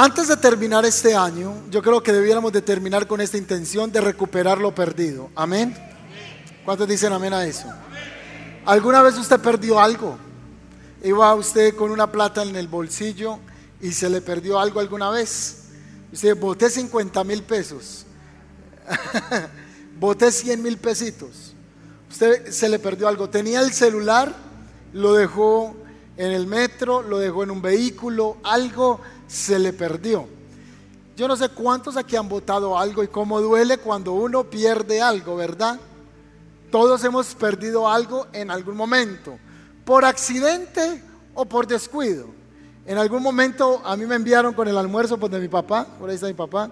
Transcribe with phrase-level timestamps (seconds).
[0.00, 4.00] Antes de terminar este año, yo creo que debiéramos de terminar con esta intención de
[4.00, 5.28] recuperar lo perdido.
[5.34, 5.76] Amén.
[6.64, 7.66] ¿Cuántos dicen amén a eso?
[8.64, 10.16] ¿Alguna vez usted perdió algo?
[11.02, 13.40] ¿Iba usted con una plata en el bolsillo
[13.80, 15.64] y se le perdió algo alguna vez?
[16.12, 18.06] Usted boté 50 mil pesos,
[19.98, 21.56] boté 100 mil pesitos.
[22.08, 23.28] Usted se le perdió algo.
[23.30, 24.32] Tenía el celular,
[24.92, 25.74] lo dejó
[26.16, 30.26] en el metro, lo dejó en un vehículo, algo se le perdió.
[31.16, 35.36] Yo no sé cuántos aquí han votado algo y cómo duele cuando uno pierde algo,
[35.36, 35.78] ¿verdad?
[36.70, 39.38] Todos hemos perdido algo en algún momento,
[39.84, 41.02] por accidente
[41.34, 42.26] o por descuido.
[42.86, 46.08] En algún momento a mí me enviaron con el almuerzo pues, de mi papá, por
[46.08, 46.70] ahí está mi papá.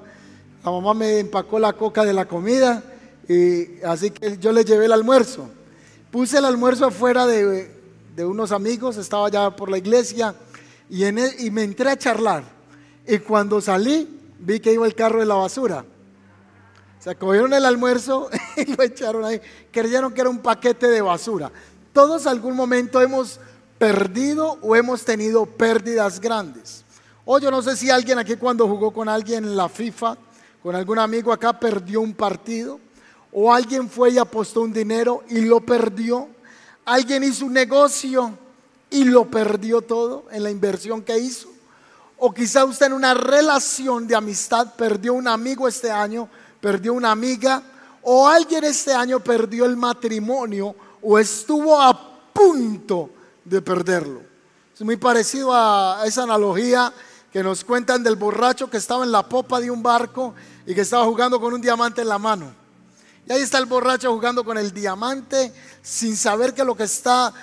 [0.64, 2.82] La mamá me empacó la coca de la comida
[3.28, 5.48] y así que yo le llevé el almuerzo.
[6.10, 7.70] Puse el almuerzo afuera de,
[8.18, 10.34] unos amigos, estaba ya por la iglesia
[10.88, 12.44] y, en y me entré a charlar.
[13.06, 15.84] Y cuando salí vi que iba el carro de la basura.
[16.98, 19.40] Se cogieron el almuerzo y lo echaron ahí.
[19.70, 21.50] Creyeron que era un paquete de basura.
[21.92, 23.40] Todos algún momento hemos
[23.78, 26.84] perdido o hemos tenido pérdidas grandes.
[27.24, 30.16] O yo no sé si alguien aquí cuando jugó con alguien en la FIFA,
[30.62, 32.80] con algún amigo acá, perdió un partido.
[33.32, 36.28] O alguien fue y apostó un dinero y lo perdió.
[36.84, 38.38] Alguien hizo un negocio
[38.96, 41.48] y lo perdió todo en la inversión que hizo.
[42.16, 46.30] O quizá usted en una relación de amistad perdió un amigo este año
[46.62, 47.62] perdió una amiga
[48.02, 53.10] o alguien este año perdió el matrimonio o estuvo a punto
[53.44, 54.22] de perderlo.
[54.74, 56.90] Es muy parecido a esa analogía
[57.30, 60.34] que nos cuentan del borracho que estaba en la popa de un barco
[60.66, 62.50] y que estaba jugando con un diamante en la mano.
[63.28, 67.34] Y ahí está el borracho jugando con el diamante sin saber que lo que está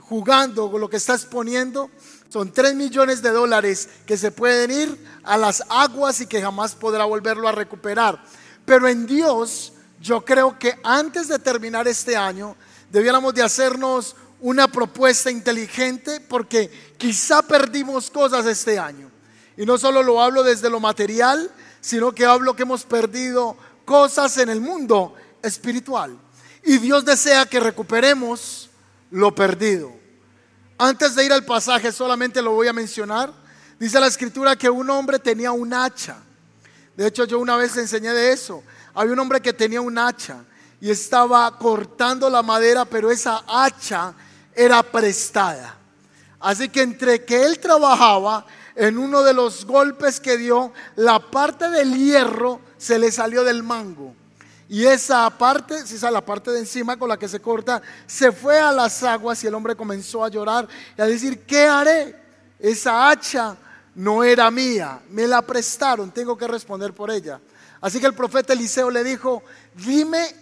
[0.00, 1.90] jugando, lo que está exponiendo,
[2.28, 6.74] son 3 millones de dólares que se pueden ir a las aguas y que jamás
[6.74, 8.22] podrá volverlo a recuperar.
[8.64, 12.56] Pero en Dios yo creo que antes de terminar este año
[12.90, 19.10] debiéramos de hacernos una propuesta inteligente porque quizá perdimos cosas este año.
[19.56, 21.50] Y no solo lo hablo desde lo material,
[21.80, 26.18] sino que hablo que hemos perdido cosas en el mundo espiritual.
[26.64, 28.63] Y Dios desea que recuperemos
[29.14, 29.92] lo perdido.
[30.78, 33.32] Antes de ir al pasaje solamente lo voy a mencionar.
[33.78, 36.18] Dice la escritura que un hombre tenía un hacha
[36.96, 38.62] de hecho, yo una vez enseñé de eso.
[38.94, 40.44] Había un hombre que tenía un hacha
[40.80, 44.14] y estaba cortando la madera, pero esa hacha
[44.54, 45.76] era prestada.
[46.38, 48.46] Así que entre que él trabajaba,
[48.76, 53.62] en uno de los golpes que dio, la parte del hierro se le salió del
[53.62, 54.14] mango.
[54.68, 58.32] Y esa parte, si esa la parte de encima con la que se corta, se
[58.32, 60.66] fue a las aguas y el hombre comenzó a llorar
[60.96, 62.16] y a decir, ¿qué haré?
[62.58, 63.56] Esa hacha
[63.94, 67.40] no era mía, me la prestaron, tengo que responder por ella.
[67.80, 69.42] Así que el profeta Eliseo le dijo,
[69.74, 70.34] dime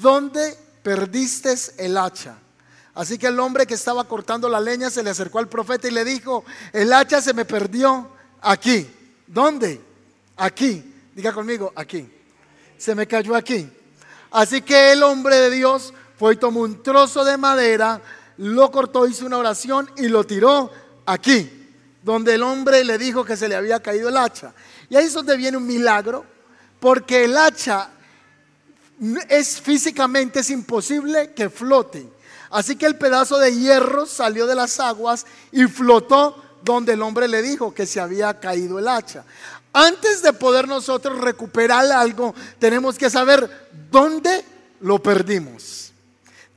[0.00, 2.38] dónde perdiste el hacha.
[2.94, 5.90] Así que el hombre que estaba cortando la leña se le acercó al profeta y
[5.90, 8.08] le dijo, el hacha se me perdió
[8.40, 8.90] aquí.
[9.26, 9.82] ¿Dónde?
[10.36, 10.94] Aquí.
[11.14, 12.10] Diga conmigo, aquí.
[12.78, 13.68] Se me cayó aquí.
[14.30, 18.00] Así que el hombre de Dios fue y tomó un trozo de madera,
[18.38, 20.70] lo cortó, hizo una oración y lo tiró
[21.06, 21.56] aquí
[22.06, 24.54] donde el hombre le dijo que se le había caído el hacha.
[24.88, 26.24] Y ahí es donde viene un milagro,
[26.78, 27.90] porque el hacha
[29.28, 32.08] es físicamente es imposible que flote.
[32.50, 37.26] Así que el pedazo de hierro salió de las aguas y flotó donde el hombre
[37.26, 39.24] le dijo que se había caído el hacha.
[39.78, 44.42] Antes de poder nosotros recuperar algo, tenemos que saber dónde
[44.80, 45.92] lo perdimos.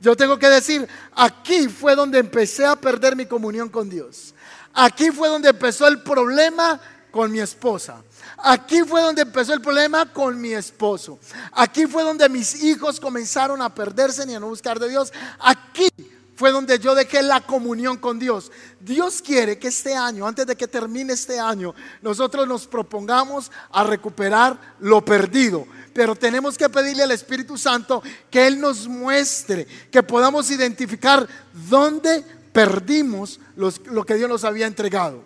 [0.00, 4.32] Yo tengo que decir, aquí fue donde empecé a perder mi comunión con Dios.
[4.72, 8.02] Aquí fue donde empezó el problema con mi esposa.
[8.38, 11.18] Aquí fue donde empezó el problema con mi esposo.
[11.52, 15.12] Aquí fue donde mis hijos comenzaron a perderse ni a no buscar de Dios.
[15.40, 15.90] Aquí
[16.40, 18.50] fue donde yo dejé la comunión con Dios.
[18.80, 23.84] Dios quiere que este año, antes de que termine este año, nosotros nos propongamos a
[23.84, 25.66] recuperar lo perdido.
[25.92, 31.28] Pero tenemos que pedirle al Espíritu Santo que Él nos muestre, que podamos identificar
[31.68, 35.22] dónde perdimos lo que Dios nos había entregado.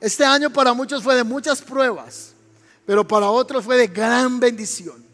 [0.00, 2.34] Este año para muchos fue de muchas pruebas,
[2.86, 5.04] pero para otros fue de gran bendición.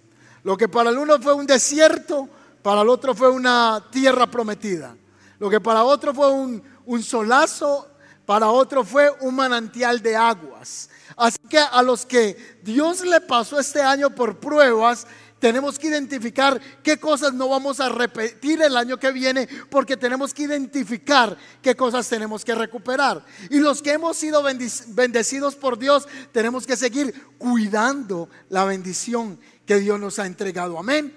[0.45, 2.29] Lo que para el uno fue un desierto,
[2.63, 4.97] para el otro fue una tierra prometida.
[5.39, 7.89] Lo que para otro fue un, un solazo,
[8.25, 10.89] para otro fue un manantial de aguas.
[11.17, 15.07] Así que a los que Dios le pasó este año por pruebas,
[15.43, 20.33] Tenemos que identificar qué cosas no vamos a repetir el año que viene porque tenemos
[20.33, 23.25] que identificar qué cosas tenemos que recuperar.
[23.51, 29.81] Y los que hemos sido bendecidos por Dios, tenemos que seguir cuidando la bendición que
[29.81, 30.79] Dios nos ha entregado.
[30.79, 31.13] Amén.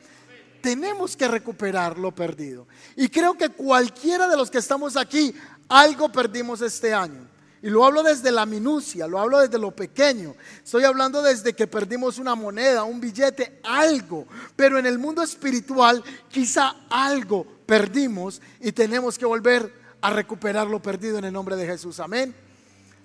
[0.65, 2.67] Tenemos que recuperar lo perdido.
[2.95, 5.31] Y creo que cualquiera de los que estamos aquí,
[5.69, 7.27] algo perdimos este año.
[7.61, 10.33] Y lo hablo desde la minucia, lo hablo desde lo pequeño.
[10.63, 14.25] Estoy hablando desde que perdimos una moneda, un billete, algo.
[14.55, 19.71] Pero en el mundo espiritual quizá algo perdimos y tenemos que volver
[20.01, 21.99] a recuperar lo perdido en el nombre de Jesús.
[21.99, 22.35] Amén.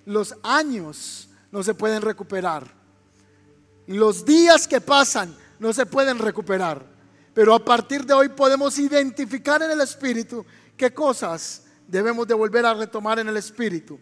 [0.07, 2.73] Los años no se pueden recuperar.
[3.87, 7.00] Los días que pasan no se pueden recuperar.
[7.35, 10.45] Pero a partir de hoy podemos identificar en el espíritu
[10.77, 13.99] qué cosas debemos de volver a retomar en el espíritu.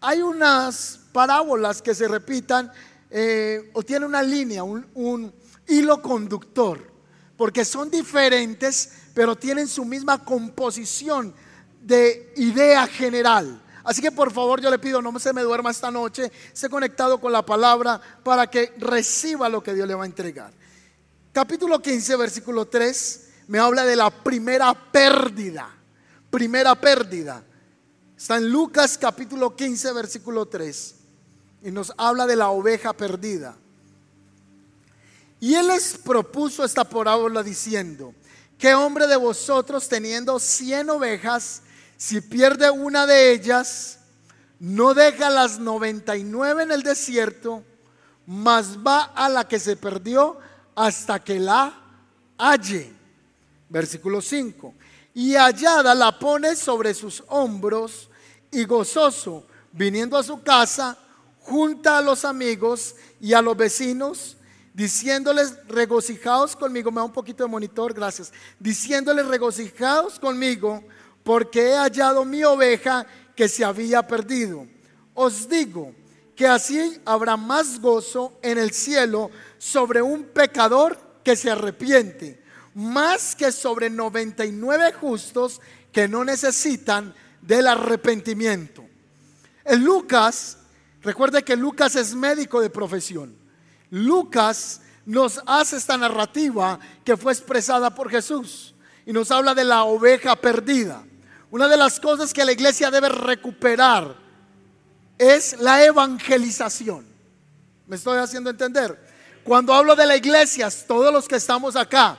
[0.00, 2.70] Hay unas parábolas que se repitan
[3.10, 5.32] eh, o tienen una línea, un, un
[5.66, 6.92] hilo conductor,
[7.36, 11.34] porque son diferentes, pero tienen su misma composición
[11.80, 13.62] de idea general.
[13.84, 17.20] Así que por favor yo le pido, no se me duerma esta noche, esté conectado
[17.20, 20.52] con la palabra para que reciba lo que Dios le va a entregar.
[21.38, 25.70] Capítulo 15, versículo 3, me habla de la primera pérdida.
[26.30, 27.44] Primera pérdida.
[28.16, 30.96] Está en Lucas capítulo 15, versículo 3.
[31.62, 33.56] Y nos habla de la oveja perdida.
[35.38, 38.12] Y él les propuso esta parábola diciendo,
[38.58, 41.62] ¿qué hombre de vosotros teniendo cien ovejas,
[41.96, 44.00] si pierde una de ellas,
[44.58, 47.62] no deja las 99 en el desierto,
[48.26, 50.40] mas va a la que se perdió
[50.78, 51.74] hasta que la
[52.38, 52.92] halle?
[53.68, 54.74] Versículo 5.
[55.12, 58.08] Y hallada la pone sobre sus hombros
[58.52, 60.96] y gozoso, viniendo a su casa,
[61.40, 64.36] junta a los amigos y a los vecinos,
[64.72, 70.84] diciéndoles regocijados conmigo, me da un poquito de monitor, gracias, diciéndoles regocijados conmigo,
[71.24, 73.04] porque he hallado mi oveja
[73.34, 74.64] que se había perdido.
[75.12, 75.92] Os digo
[76.38, 82.40] que así habrá más gozo en el cielo sobre un pecador que se arrepiente,
[82.74, 87.12] más que sobre 99 justos que no necesitan
[87.42, 88.86] del arrepentimiento.
[89.64, 90.58] En Lucas,
[91.02, 93.36] recuerde que Lucas es médico de profesión.
[93.90, 99.82] Lucas nos hace esta narrativa que fue expresada por Jesús y nos habla de la
[99.82, 101.04] oveja perdida.
[101.50, 104.27] Una de las cosas que la iglesia debe recuperar
[105.18, 107.06] es la evangelización.
[107.86, 108.98] ¿Me estoy haciendo entender?
[109.44, 112.18] Cuando hablo de la iglesia, todos los que estamos acá,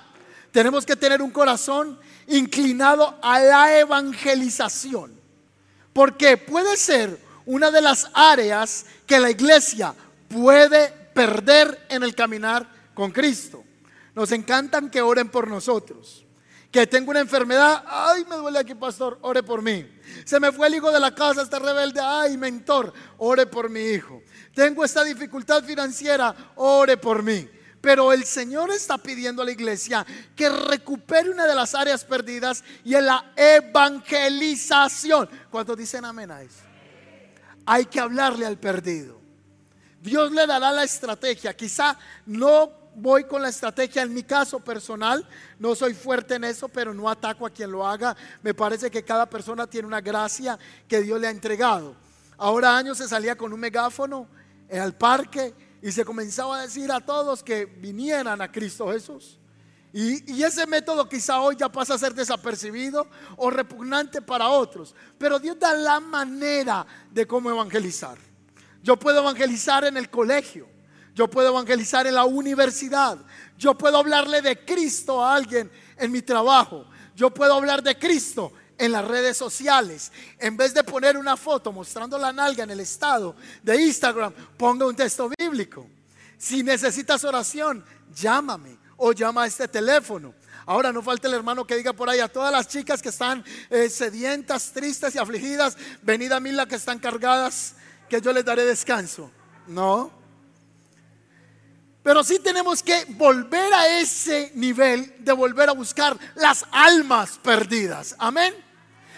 [0.51, 5.19] tenemos que tener un corazón inclinado a la evangelización.
[5.94, 9.94] Porque puede ser una de las áreas que la iglesia
[10.28, 13.63] puede perder en el caminar con Cristo.
[14.16, 16.25] Nos encantan que oren por nosotros.
[16.71, 19.89] Que tengo una enfermedad, ay, me duele aquí, pastor, ore por mí.
[20.24, 23.81] Se me fue el hijo de la casa, está rebelde, ay, mentor, ore por mi
[23.81, 24.21] hijo.
[24.54, 27.50] Tengo esta dificultad financiera, ore por mí.
[27.81, 30.06] Pero el Señor está pidiendo a la iglesia
[30.36, 35.30] que recupere una de las áreas perdidas y en la evangelización.
[35.50, 36.60] ¿Cuántos dicen amén a eso?
[37.66, 39.19] Hay que hablarle al perdido.
[40.01, 41.56] Dios le dará la estrategia.
[41.56, 45.28] Quizá no voy con la estrategia en mi caso personal.
[45.58, 48.16] No soy fuerte en eso, pero no ataco a quien lo haga.
[48.42, 50.58] Me parece que cada persona tiene una gracia
[50.88, 51.96] que Dios le ha entregado.
[52.38, 54.28] Ahora años se salía con un megáfono
[54.72, 59.40] al parque y se comenzaba a decir a todos que vinieran a Cristo Jesús.
[59.92, 64.94] Y, ese método quizá hoy ya pasa a ser desapercibido o repugnante para otros.
[65.18, 68.18] Pero Dios da la manera de cómo evangelizar.
[68.84, 70.68] Yo puedo evangelizar en el colegio.
[71.16, 73.18] Yo puedo evangelizar en la universidad.
[73.57, 76.85] Yo puedo hablarle de Cristo a alguien en mi trabajo.
[77.16, 80.11] Yo puedo hablar de Cristo en las redes sociales.
[80.39, 84.87] En vez de poner una foto mostrando la nalga en el estado de Instagram, ponga
[84.87, 85.85] un texto bíblico.
[86.37, 87.83] Si necesitas oración,
[88.16, 90.33] llámame o llama a este teléfono.
[90.66, 93.44] Ahora no falta el hermano que diga por ahí a todas las chicas que están
[93.69, 97.73] eh, sedientas, tristes y afligidas, venid a mí las que están cargadas,
[98.07, 99.31] que yo les daré descanso.
[99.68, 100.19] No.
[102.09, 108.16] Pero sí tenemos que volver a ese nivel de volver a buscar las almas perdidas.
[108.18, 108.51] Amén.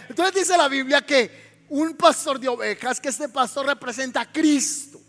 [0.09, 4.99] Entonces dice la Biblia que un pastor de ovejas, que este pastor representa a Cristo.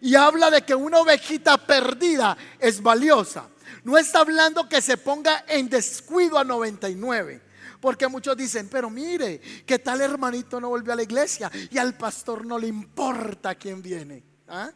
[0.00, 3.48] Y habla de que una ovejita perdida es valiosa.
[3.84, 7.40] No está hablando que se ponga en descuido a 99.
[7.80, 11.96] Porque muchos dicen, pero mire, que tal hermanito no volvió a la iglesia y al
[11.96, 14.24] pastor no le importa quién viene.
[14.48, 14.72] ¿Ah?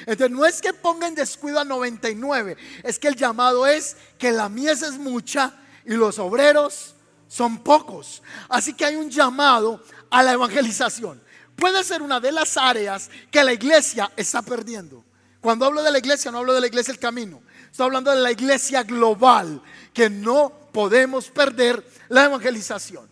[0.00, 4.32] Entonces no es que ponga en descuido a 99, es que el llamado es que
[4.32, 6.94] la mies es mucha y los obreros
[7.28, 8.22] son pocos.
[8.48, 11.22] Así que hay un llamado a la evangelización.
[11.56, 15.04] Puede ser una de las áreas que la iglesia está perdiendo.
[15.40, 17.42] Cuando hablo de la iglesia, no hablo de la iglesia el camino.
[17.70, 23.08] Estoy hablando de la iglesia global, que no podemos perder la evangelización.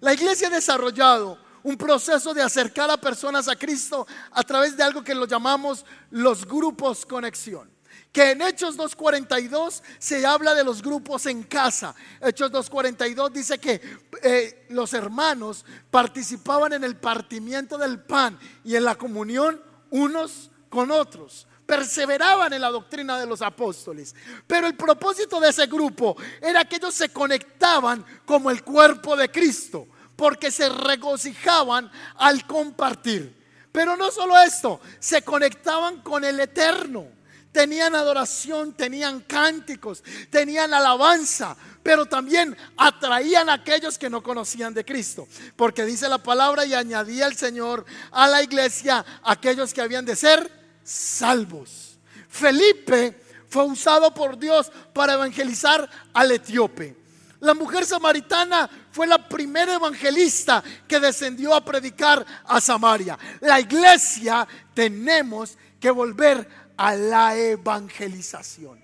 [0.00, 4.82] La iglesia ha desarrollado un proceso de acercar a personas a Cristo a través de
[4.82, 7.70] algo que lo llamamos los grupos conexión.
[8.12, 11.94] Que en Hechos 2.42 se habla de los grupos en casa.
[12.20, 13.80] Hechos 2.42 dice que
[14.22, 20.90] eh, los hermanos participaban en el partimiento del pan y en la comunión unos con
[20.90, 24.14] otros perseveraban en la doctrina de los apóstoles.
[24.46, 29.30] Pero el propósito de ese grupo era que ellos se conectaban como el cuerpo de
[29.30, 29.86] Cristo
[30.18, 33.38] porque se regocijaban al compartir.
[33.70, 37.06] Pero no solo esto, se conectaban con el eterno.
[37.52, 44.84] Tenían adoración, tenían cánticos, tenían alabanza, pero también atraían a aquellos que no conocían de
[44.84, 45.28] Cristo.
[45.54, 50.16] Porque dice la palabra y añadía el Señor a la iglesia aquellos que habían de
[50.16, 50.50] ser
[50.82, 51.96] salvos.
[52.28, 57.07] Felipe fue usado por Dios para evangelizar al etíope.
[57.40, 63.16] La mujer samaritana fue la primera evangelista que descendió a predicar a Samaria.
[63.40, 68.82] La iglesia tenemos que volver a la evangelización.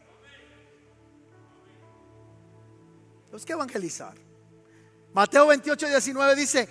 [3.24, 4.14] Tenemos que evangelizar.
[5.12, 6.68] Mateo 28, 19 dice,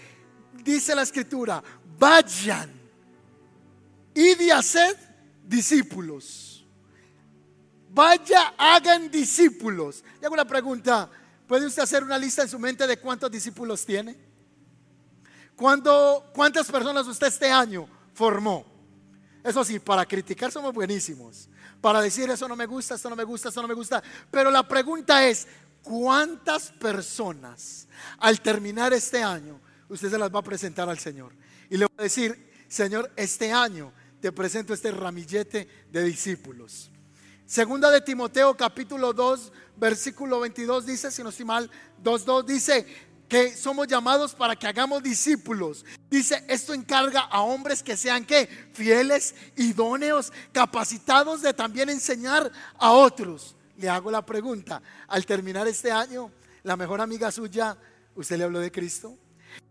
[0.63, 1.61] dice la escritura,
[1.97, 2.71] vayan
[4.13, 4.97] y de hacer
[5.43, 6.65] discípulos.
[7.89, 10.03] Vaya, hagan discípulos.
[10.21, 11.09] Y hago una pregunta.
[11.47, 14.17] ¿Puede usted hacer una lista en su mente de cuántos discípulos tiene?
[15.55, 18.65] ¿Cuántas personas usted este año formó?
[19.43, 21.49] Eso sí, para criticar somos buenísimos.
[21.81, 24.01] Para decir eso no me gusta, esto no me gusta, esto no me gusta.
[24.31, 25.47] Pero la pregunta es,
[25.81, 27.87] ¿cuántas personas
[28.19, 29.59] al terminar este año
[29.89, 31.35] usted se las va a presentar al Señor?
[31.69, 36.89] Y le va a decir, Señor, este año te presento este ramillete de discípulos.
[37.45, 41.69] Segunda de Timoteo capítulo 2 versículo 22 dice, si no estoy mal,
[42.03, 42.87] 2.2 dice
[43.27, 45.85] que somos llamados para que hagamos discípulos.
[46.09, 52.91] Dice, esto encarga a hombres que sean que fieles, idóneos, capacitados de también enseñar a
[52.91, 53.55] otros.
[53.77, 56.31] Le hago la pregunta, al terminar este año,
[56.61, 57.75] la mejor amiga suya,
[58.15, 59.17] ¿usted le habló de Cristo?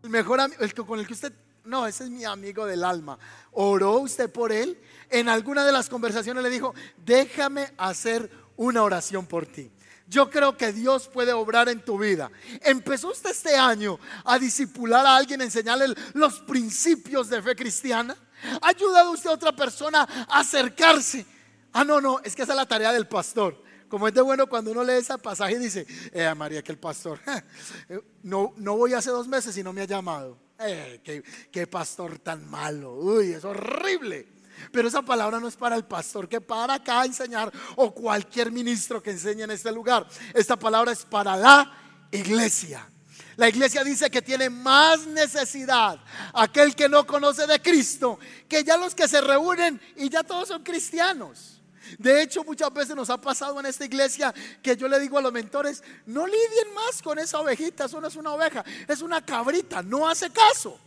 [0.02, 1.32] El mejor el con el que usted
[1.64, 3.18] no, ese es mi amigo del alma.
[3.52, 4.80] ¿Oró usted por él?
[5.10, 9.70] En alguna de las conversaciones le dijo, déjame hacer una oración por ti.
[10.08, 12.30] Yo creo que Dios puede obrar en tu vida.
[12.62, 18.16] ¿Empezó usted este año a disipular a alguien, a enseñarle los principios de fe cristiana?
[18.60, 21.24] ¿Ha ayudado usted a otra persona a acercarse?
[21.72, 23.62] Ah, no, no, es que esa es la tarea del pastor.
[23.88, 26.78] Como es de bueno cuando uno lee ese pasaje y dice, eh, María, que el
[26.78, 27.20] pastor,
[28.22, 30.38] no, no voy hace dos meses y no me ha llamado.
[30.64, 32.94] Eh, qué, pastor tan malo.
[32.94, 34.28] Uy, es horrible.
[34.70, 38.52] Pero esa palabra no es para el pastor que para acá a enseñar o cualquier
[38.52, 40.06] ministro que enseñe en este lugar.
[40.34, 41.72] Esta palabra es para la
[42.10, 42.88] iglesia.
[43.36, 45.98] La iglesia dice que tiene más necesidad
[46.34, 50.48] aquel que no conoce de Cristo que ya los que se reúnen y ya todos
[50.48, 51.51] son cristianos.
[51.98, 55.22] De hecho, muchas veces nos ha pasado en esta iglesia que yo le digo a
[55.22, 59.24] los mentores, no lidien más con esa ovejita, eso no es una oveja, es una
[59.24, 60.78] cabrita, no hace caso.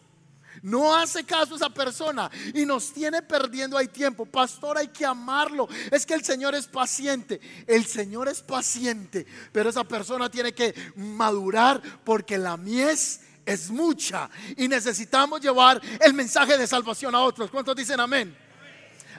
[0.61, 4.25] No hace caso esa persona y nos tiene perdiendo ahí tiempo.
[4.25, 5.67] Pastor, hay que amarlo.
[5.91, 7.39] Es que el Señor es paciente.
[7.67, 14.29] El Señor es paciente, pero esa persona tiene que madurar porque la mies es mucha
[14.57, 17.51] y necesitamos llevar el mensaje de salvación a otros.
[17.51, 18.35] ¿Cuántos dicen amén?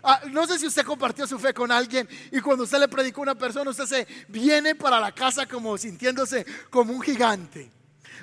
[0.08, 3.22] Ah, no sé si usted compartió su fe con alguien y cuando usted le predicó
[3.22, 7.72] a una persona, usted se viene para la casa como sintiéndose como un gigante.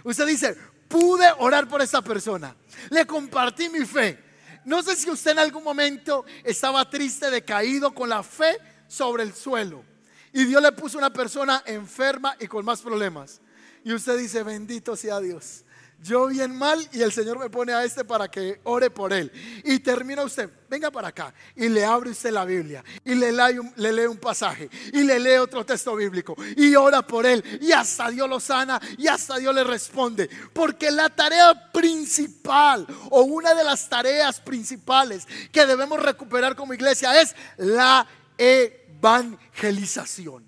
[0.02, 0.56] Usted dice,
[0.88, 2.56] pude orar por esta persona.
[2.90, 4.18] Le compartí mi fe.
[4.64, 9.34] No sé si usted en algún momento estaba triste, decaído, con la fe sobre el
[9.34, 9.84] suelo.
[10.32, 13.42] Y Dios le puso una persona enferma y con más problemas.
[13.84, 15.66] Y usted dice, bendito sea Dios
[16.04, 19.32] yo bien mal y el Señor me pone a este para que ore por él.
[19.64, 23.58] Y termina usted, venga para acá y le abre usted la Biblia y le lee,
[23.58, 27.42] un, le lee un pasaje y le lee otro texto bíblico y ora por él
[27.62, 30.30] y hasta Dios lo sana y hasta Dios le responde.
[30.52, 37.22] Porque la tarea principal o una de las tareas principales que debemos recuperar como iglesia
[37.22, 38.06] es la
[38.38, 40.46] evangelización.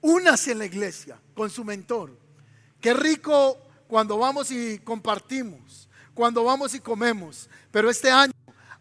[0.00, 2.24] Únase en la iglesia con su mentor
[2.80, 7.48] Qué rico cuando vamos y compartimos, cuando vamos y comemos.
[7.70, 8.32] Pero este año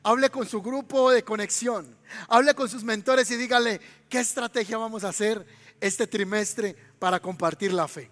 [0.04, 1.98] hable con su grupo de conexión,
[2.28, 5.46] hable con sus mentores y dígale qué estrategia vamos a hacer
[5.82, 8.12] este trimestre para compartir la fe.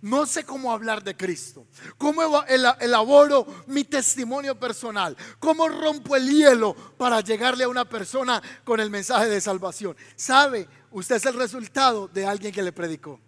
[0.00, 1.66] No sé cómo hablar de Cristo,
[1.96, 2.44] cómo
[2.78, 8.90] elaboro mi testimonio personal, cómo rompo el hielo para llegarle a una persona con el
[8.90, 9.96] mensaje de salvación.
[10.14, 10.68] ¿Sabe?
[10.90, 13.18] Usted es el resultado de alguien que le predicó.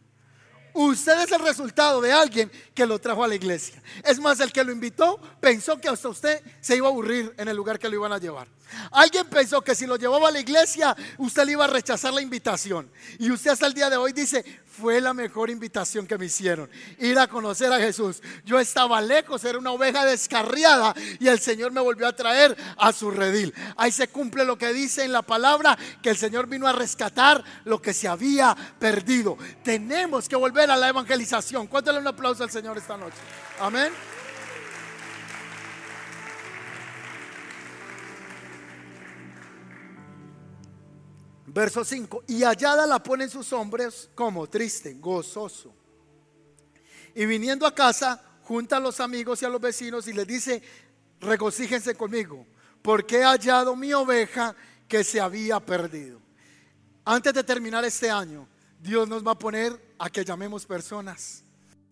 [0.76, 3.83] Usted es el resultado de alguien que lo trajo a la iglesia.
[4.04, 7.49] Es más, el que lo invitó pensó que hasta usted se iba a aburrir en
[7.49, 8.47] el lugar que lo iban a llevar.
[8.90, 12.21] Alguien pensó que si lo llevaba a la iglesia, usted le iba a rechazar la
[12.21, 12.90] invitación.
[13.18, 14.45] Y usted hasta el día de hoy dice,
[14.76, 16.68] fue la mejor invitación que me hicieron,
[16.99, 18.23] ir a conocer a Jesús.
[18.45, 22.92] Yo estaba lejos, era una oveja descarriada y el Señor me volvió a traer a
[22.92, 23.54] su redil.
[23.76, 27.42] Ahí se cumple lo que dice en la palabra, que el Señor vino a rescatar
[27.64, 29.38] lo que se había perdido.
[29.62, 31.66] Tenemos que volver a la evangelización.
[31.66, 33.16] Cuéntale un aplauso al Señor esta noche.
[33.61, 34.15] Amén.
[41.56, 42.25] Verso 5.
[42.26, 45.75] Y hallada la ponen sus hombres como triste, gozoso.
[47.14, 50.62] Y viniendo a casa, junta a los amigos y a los vecinos y les dice,
[51.18, 52.46] regocíjense conmigo,
[52.82, 54.54] porque he hallado mi oveja
[54.86, 56.20] que se había perdido.
[57.06, 58.46] Antes de terminar este año,
[58.78, 61.42] Dios nos va a poner a que llamemos personas.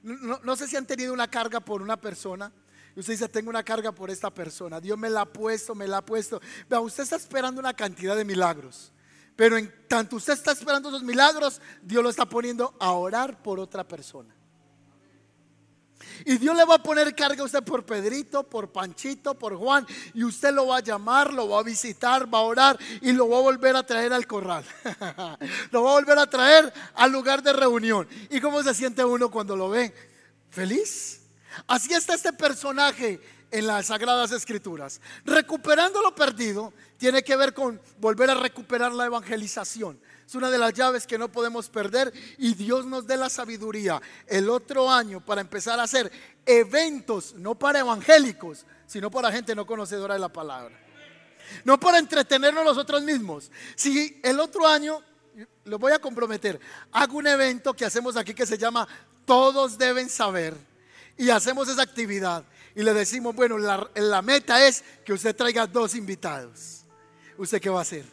[0.02, 2.52] No, no, sé si han tenido una carga por una persona.
[2.94, 4.78] Y usted dice, tengo una carga por esta persona.
[4.78, 6.38] Dios me la ha puesto, me la ha puesto.
[6.68, 8.92] Vea, usted está esperando una cantidad de milagros.
[9.36, 13.58] Pero en tanto usted está esperando esos milagros, Dios lo está poniendo a orar por
[13.58, 14.34] otra persona.
[16.24, 19.86] Y Dios le va a poner carga a usted por Pedrito, por Panchito, por Juan.
[20.14, 23.28] Y usted lo va a llamar, lo va a visitar, va a orar y lo
[23.28, 24.64] va a volver a traer al corral.
[25.70, 28.08] lo va a volver a traer al lugar de reunión.
[28.30, 29.92] ¿Y cómo se siente uno cuando lo ve?
[30.50, 31.20] Feliz.
[31.66, 33.20] Así está este personaje
[33.54, 35.00] en las Sagradas Escrituras.
[35.24, 40.00] Recuperando lo perdido tiene que ver con volver a recuperar la evangelización.
[40.26, 44.02] Es una de las llaves que no podemos perder y Dios nos dé la sabiduría
[44.26, 46.10] el otro año para empezar a hacer
[46.44, 50.76] eventos, no para evangélicos, sino para gente no conocedora de la palabra.
[51.62, 53.52] No para entretenernos nosotros mismos.
[53.76, 55.00] Si el otro año,
[55.64, 56.58] lo voy a comprometer,
[56.90, 58.88] hago un evento que hacemos aquí que se llama
[59.24, 60.56] Todos deben saber
[61.16, 65.94] y hacemos esa actividad y le decimos, bueno, la, meta es que usted traiga dos
[65.94, 66.84] invitados.
[67.38, 68.04] ¿Usted qué va a hacer?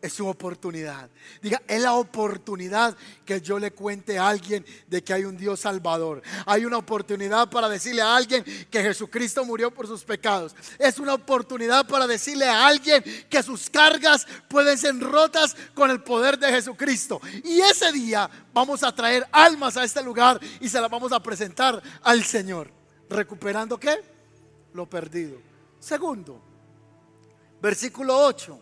[0.00, 1.10] Es su oportunidad.
[1.42, 5.60] Diga, es la oportunidad que yo le cuente a alguien de que hay un Dios
[5.60, 6.22] salvador.
[6.46, 10.54] Hay una oportunidad para decirle a alguien que Jesucristo murió por sus pecados.
[10.78, 16.02] Es una oportunidad para decirle a alguien que sus cargas pueden ser rotas con el
[16.02, 17.20] poder de Jesucristo.
[17.44, 21.20] Y ese día vamos a traer almas a este lugar y se las vamos a
[21.20, 22.77] presentar al Señor.
[23.08, 24.00] ¿Recuperando qué?
[24.74, 25.38] Lo perdido.
[25.78, 26.40] Segundo,
[27.60, 28.60] versículo 8.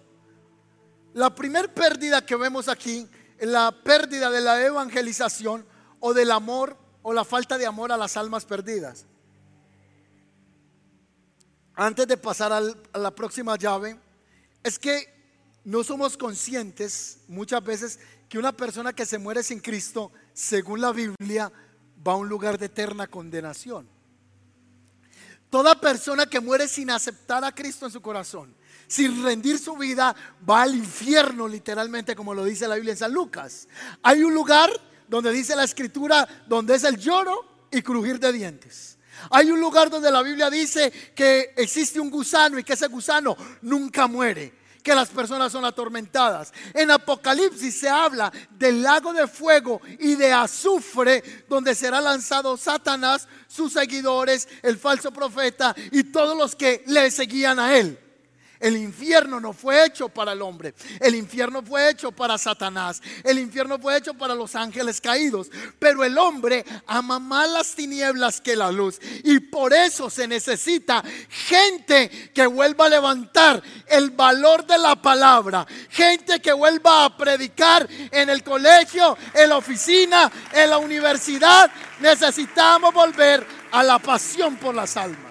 [1.14, 5.66] La primer pérdida que vemos aquí es la pérdida de la evangelización
[6.00, 9.06] o del amor o la falta de amor a las almas perdidas.
[11.74, 13.98] Antes de pasar a la próxima llave,
[14.62, 15.14] es que
[15.64, 20.92] no somos conscientes muchas veces que una persona que se muere sin Cristo, según la
[20.92, 21.52] Biblia,
[22.06, 23.95] va a un lugar de eterna condenación.
[25.56, 28.54] Toda persona que muere sin aceptar a Cristo en su corazón,
[28.86, 30.14] sin rendir su vida,
[30.46, 33.66] va al infierno literalmente, como lo dice la Biblia en San Lucas.
[34.02, 34.70] Hay un lugar
[35.08, 38.98] donde dice la escritura, donde es el lloro y crujir de dientes.
[39.30, 43.34] Hay un lugar donde la Biblia dice que existe un gusano y que ese gusano
[43.62, 44.52] nunca muere
[44.86, 46.52] que las personas son atormentadas.
[46.72, 53.26] En Apocalipsis se habla del lago de fuego y de azufre donde será lanzado Satanás,
[53.48, 57.98] sus seguidores, el falso profeta y todos los que le seguían a él.
[58.58, 60.74] El infierno no fue hecho para el hombre.
[61.00, 63.02] El infierno fue hecho para Satanás.
[63.22, 65.48] El infierno fue hecho para los ángeles caídos.
[65.78, 68.98] Pero el hombre ama más las tinieblas que la luz.
[69.24, 75.66] Y por eso se necesita gente que vuelva a levantar el valor de la palabra.
[75.90, 81.70] Gente que vuelva a predicar en el colegio, en la oficina, en la universidad.
[82.00, 85.26] Necesitamos volver a la pasión por las almas.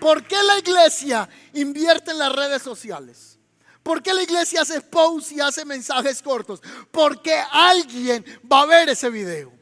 [0.00, 1.28] ¿Por qué la iglesia
[1.60, 3.38] invierte en las redes sociales?
[3.82, 6.60] ¿Por qué la iglesia hace posts y hace mensajes cortos?
[6.90, 9.52] Porque alguien va a ver ese video.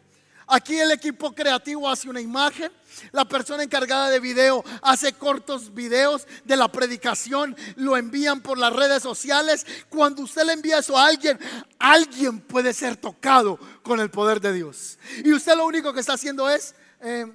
[0.47, 2.71] Aquí el equipo creativo hace una imagen,
[3.13, 8.73] la persona encargada de video hace cortos videos de la predicación, lo envían por las
[8.73, 9.67] redes sociales.
[9.89, 11.39] Cuando usted le envía eso a alguien,
[11.79, 14.99] alguien puede ser tocado con el poder de Dios.
[15.25, 17.27] Y usted lo único que está haciendo es eh,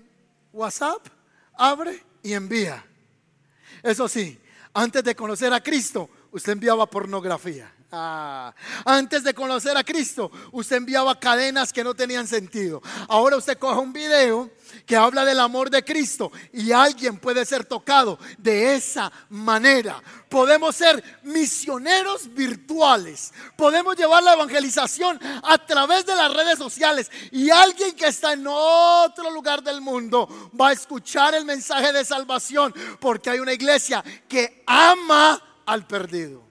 [0.53, 1.07] WhatsApp,
[1.55, 2.85] abre y envía.
[3.81, 4.39] Eso sí,
[4.79, 7.69] Antes de conocer a Cristo, usted enviaba pornografía.
[7.91, 8.53] Ah,
[8.85, 12.83] antes de conocer a Cristo, usted enviaba cadenas que no tenían sentido.
[13.07, 14.51] Ahora usted coge un video
[14.85, 20.03] que habla del amor de Cristo y alguien puede ser tocado de esa manera.
[20.29, 23.33] Podemos ser misioneros virtuales.
[23.55, 28.45] Podemos llevar la evangelización a través de las redes sociales y alguien que está en
[28.47, 34.03] otro lugar del mundo va a escuchar el mensaje de salvación porque hay una iglesia
[34.27, 36.48] que ama al perdido.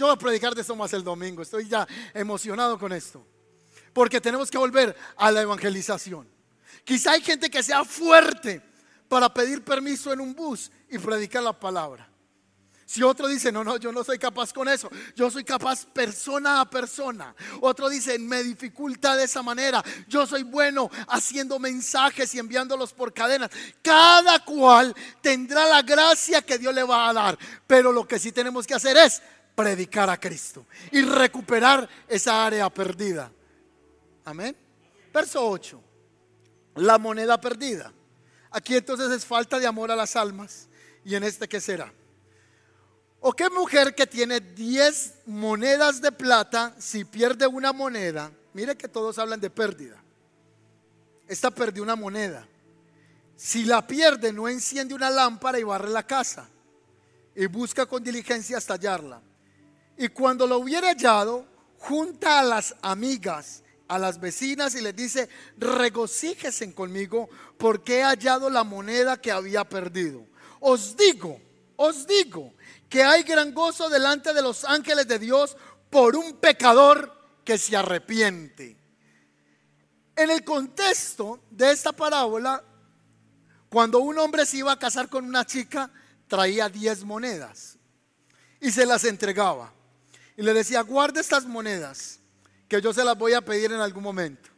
[0.00, 1.42] Yo voy a predicar de esto más el domingo.
[1.42, 3.22] Estoy ya emocionado con esto.
[3.92, 6.26] Porque tenemos que volver a la evangelización.
[6.84, 8.62] Quizá hay gente que sea fuerte
[9.10, 12.08] para pedir permiso en un bus y predicar la palabra.
[12.86, 16.62] Si otro dice, no, no, yo no soy capaz con eso, yo soy capaz persona
[16.62, 17.34] a persona.
[17.60, 23.12] Otro dice, me dificulta de esa manera, yo soy bueno haciendo mensajes y enviándolos por
[23.12, 23.50] cadenas.
[23.82, 28.32] Cada cual tendrá la gracia que Dios le va a dar, pero lo que sí
[28.32, 29.20] tenemos que hacer es
[29.60, 33.30] predicar a Cristo y recuperar esa área perdida.
[34.24, 34.56] Amén.
[35.12, 35.82] Verso 8.
[36.76, 37.92] La moneda perdida.
[38.50, 40.68] Aquí entonces es falta de amor a las almas.
[41.04, 41.92] ¿Y en este qué será?
[43.20, 48.88] ¿O qué mujer que tiene 10 monedas de plata, si pierde una moneda, mire que
[48.88, 50.02] todos hablan de pérdida.
[51.28, 52.46] Esta perdió una moneda.
[53.36, 56.48] Si la pierde, no enciende una lámpara y barre la casa
[57.34, 59.20] y busca con diligencia hasta hallarla.
[60.00, 61.44] Y cuando lo hubiera hallado,
[61.76, 68.48] junta a las amigas, a las vecinas y les dice, regocíjesen conmigo porque he hallado
[68.48, 70.26] la moneda que había perdido.
[70.58, 71.38] Os digo,
[71.76, 72.54] os digo
[72.88, 75.54] que hay gran gozo delante de los ángeles de Dios
[75.90, 78.78] por un pecador que se arrepiente.
[80.16, 82.64] En el contexto de esta parábola,
[83.68, 85.90] cuando un hombre se iba a casar con una chica,
[86.26, 87.76] traía 10 monedas
[88.62, 89.74] y se las entregaba
[90.40, 92.18] y le decía, guarde estas monedas,
[92.66, 94.48] que yo se las voy a pedir en algún momento.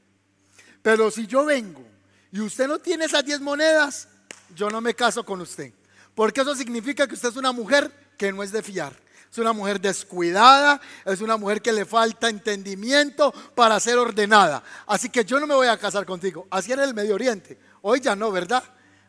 [0.81, 1.85] Pero si yo vengo
[2.31, 4.07] y usted no tiene esas 10 monedas,
[4.55, 5.73] yo no me caso con usted.
[6.15, 8.97] Porque eso significa que usted es una mujer que no es de fiar.
[9.29, 14.63] Es una mujer descuidada, es una mujer que le falta entendimiento para ser ordenada.
[14.87, 16.47] Así que yo no me voy a casar contigo.
[16.49, 17.59] Así era el Medio Oriente.
[17.81, 18.63] Hoy ya no, ¿verdad?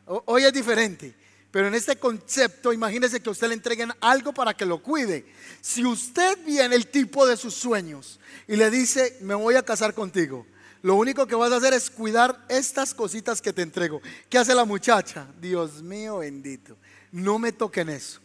[0.08, 1.16] Hoy es diferente.
[1.54, 5.24] Pero en este concepto, imagínese que usted le entreguen algo para que lo cuide.
[5.62, 9.94] Si usted viene el tipo de sus sueños y le dice, me voy a casar
[9.94, 10.48] contigo,
[10.82, 14.02] lo único que vas a hacer es cuidar estas cositas que te entrego.
[14.30, 15.28] ¿Qué hace la muchacha?
[15.40, 16.76] Dios mío bendito,
[17.12, 18.20] no me toquen eso.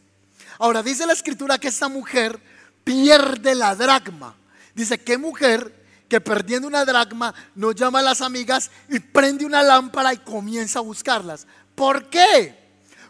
[0.59, 2.41] Ahora dice la escritura que esta mujer
[2.83, 4.35] pierde la dracma.
[4.75, 9.63] Dice, ¿qué mujer que perdiendo una dracma no llama a las amigas y prende una
[9.63, 11.47] lámpara y comienza a buscarlas?
[11.75, 12.68] ¿Por qué?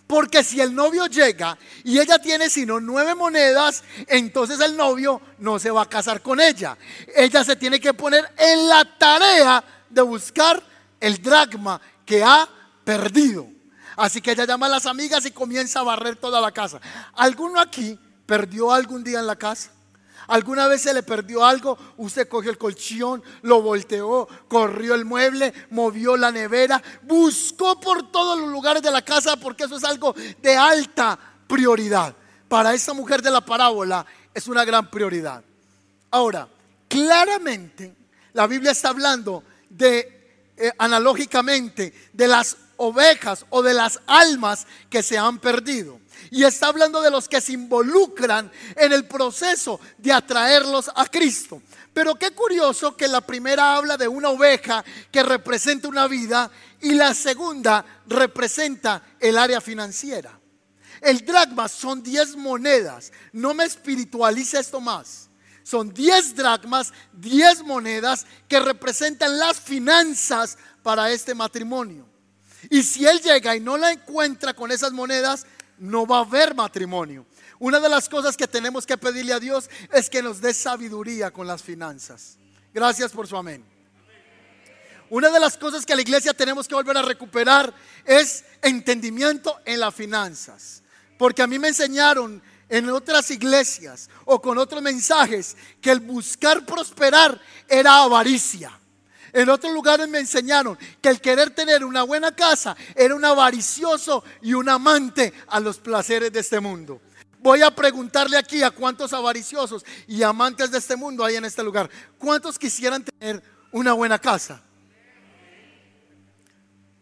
[0.08, 5.58] Porque si el novio llega y ella tiene sino nueve monedas, entonces el novio no
[5.58, 6.78] se va a casar con ella.
[7.14, 10.62] Ella se tiene que poner en la tarea de buscar
[10.98, 12.48] el dragma que ha
[12.84, 13.46] perdido.
[13.96, 16.80] Así que ella llama a las amigas y comienza a barrer toda la casa.
[17.14, 19.72] ¿Alguno aquí perdió algún día en la casa?
[20.28, 21.78] ¿Alguna vez se le perdió algo?
[21.96, 28.38] Usted cogió el colchón, lo volteó, corrió el mueble, movió la nevera, buscó por todos
[28.38, 32.14] los lugares de la casa porque eso es algo de alta prioridad.
[32.46, 35.42] Para esta mujer de la parábola es una gran prioridad.
[36.10, 36.46] Ahora,
[36.88, 37.94] claramente
[38.34, 45.02] la Biblia está hablando de, eh, analógicamente, de las ovejas o de las almas que
[45.02, 46.00] se han perdido.
[46.30, 51.62] Y está hablando de los que se involucran en el proceso de atraerlos a Cristo.
[51.92, 56.92] Pero qué curioso que la primera habla de una oveja que representa una vida y
[56.92, 60.38] la segunda representa el área financiera.
[61.00, 63.12] El dragma son 10 monedas.
[63.32, 65.28] No me espiritualice esto más.
[65.62, 72.06] Son 10 dragmas, 10 monedas que representan las finanzas para este matrimonio.
[72.70, 75.46] Y si él llega y no la encuentra con esas monedas,
[75.78, 77.26] no va a haber matrimonio.
[77.58, 81.30] Una de las cosas que tenemos que pedirle a Dios es que nos dé sabiduría
[81.30, 82.38] con las finanzas.
[82.72, 83.64] Gracias por su amén.
[85.10, 87.72] Una de las cosas que la iglesia tenemos que volver a recuperar
[88.04, 90.82] es entendimiento en las finanzas.
[91.18, 96.66] Porque a mí me enseñaron en otras iglesias o con otros mensajes que el buscar
[96.66, 98.78] prosperar era avaricia.
[99.32, 104.24] En otros lugares me enseñaron que el querer tener una buena casa era un avaricioso
[104.42, 107.00] y un amante a los placeres de este mundo.
[107.40, 111.62] Voy a preguntarle aquí a cuántos avariciosos y amantes de este mundo hay en este
[111.62, 111.88] lugar.
[112.18, 114.60] ¿Cuántos quisieran tener una buena casa?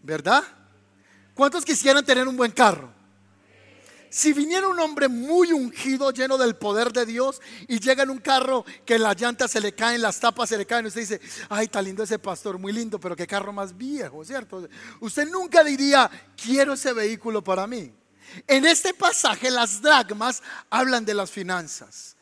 [0.02, 0.44] ¿Verdad?
[1.34, 2.92] ¿Cuántos quisieran tener un buen carro?
[4.10, 8.18] Si viniera un hombre muy ungido, lleno del poder de Dios, y llega en un
[8.18, 11.66] carro que las llantas se le caen, las tapas se le caen, usted dice, ay,
[11.66, 14.68] está lindo ese pastor, muy lindo, pero qué carro más viejo, ¿cierto?
[15.00, 17.92] Usted nunca diría, quiero ese vehículo para mí.
[18.46, 22.16] En este pasaje las dragmas hablan de las finanzas.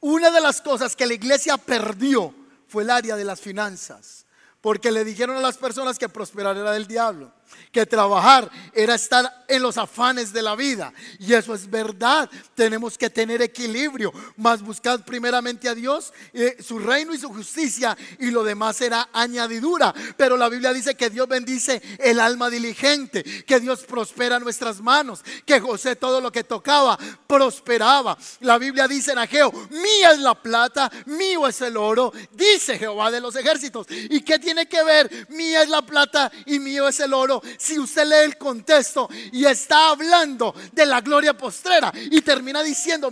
[0.00, 2.34] Una de las cosas que la iglesia perdió
[2.66, 4.26] fue el área de las finanzas,
[4.60, 7.32] porque le dijeron a las personas que prosperar era del diablo
[7.70, 10.92] que trabajar era estar en los afanes de la vida.
[11.18, 12.30] Y eso es verdad.
[12.54, 14.12] Tenemos que tener equilibrio.
[14.36, 19.08] Más buscad primeramente a Dios, eh, su reino y su justicia, y lo demás será
[19.12, 19.94] añadidura.
[20.16, 25.22] Pero la Biblia dice que Dios bendice el alma diligente, que Dios prospera nuestras manos,
[25.44, 28.16] que José todo lo que tocaba prosperaba.
[28.40, 33.10] La Biblia dice en Ageo, mía es la plata, mío es el oro, dice Jehová
[33.10, 33.86] de los ejércitos.
[33.90, 35.26] ¿Y qué tiene que ver?
[35.30, 39.44] Mía es la plata y mío es el oro si usted lee el contexto y
[39.44, 43.10] está hablando de la gloria postrera y termina diciendo,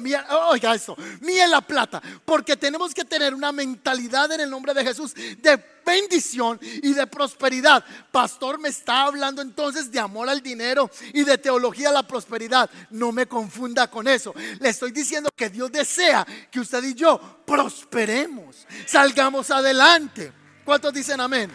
[0.49, 4.85] oiga esto, mía la plata, porque tenemos que tener una mentalidad en el nombre de
[4.85, 7.85] Jesús de bendición y de prosperidad.
[8.11, 12.71] Pastor, me está hablando entonces de amor al dinero y de teología a la prosperidad.
[12.90, 14.35] No me confunda con eso.
[14.61, 20.33] Le estoy diciendo que Dios desea que usted y yo prosperemos, salgamos adelante.
[20.64, 21.51] ¿Cuántos dicen amén?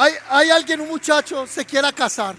[0.00, 2.36] Hay, alguien, un muchacho, se quiera casar.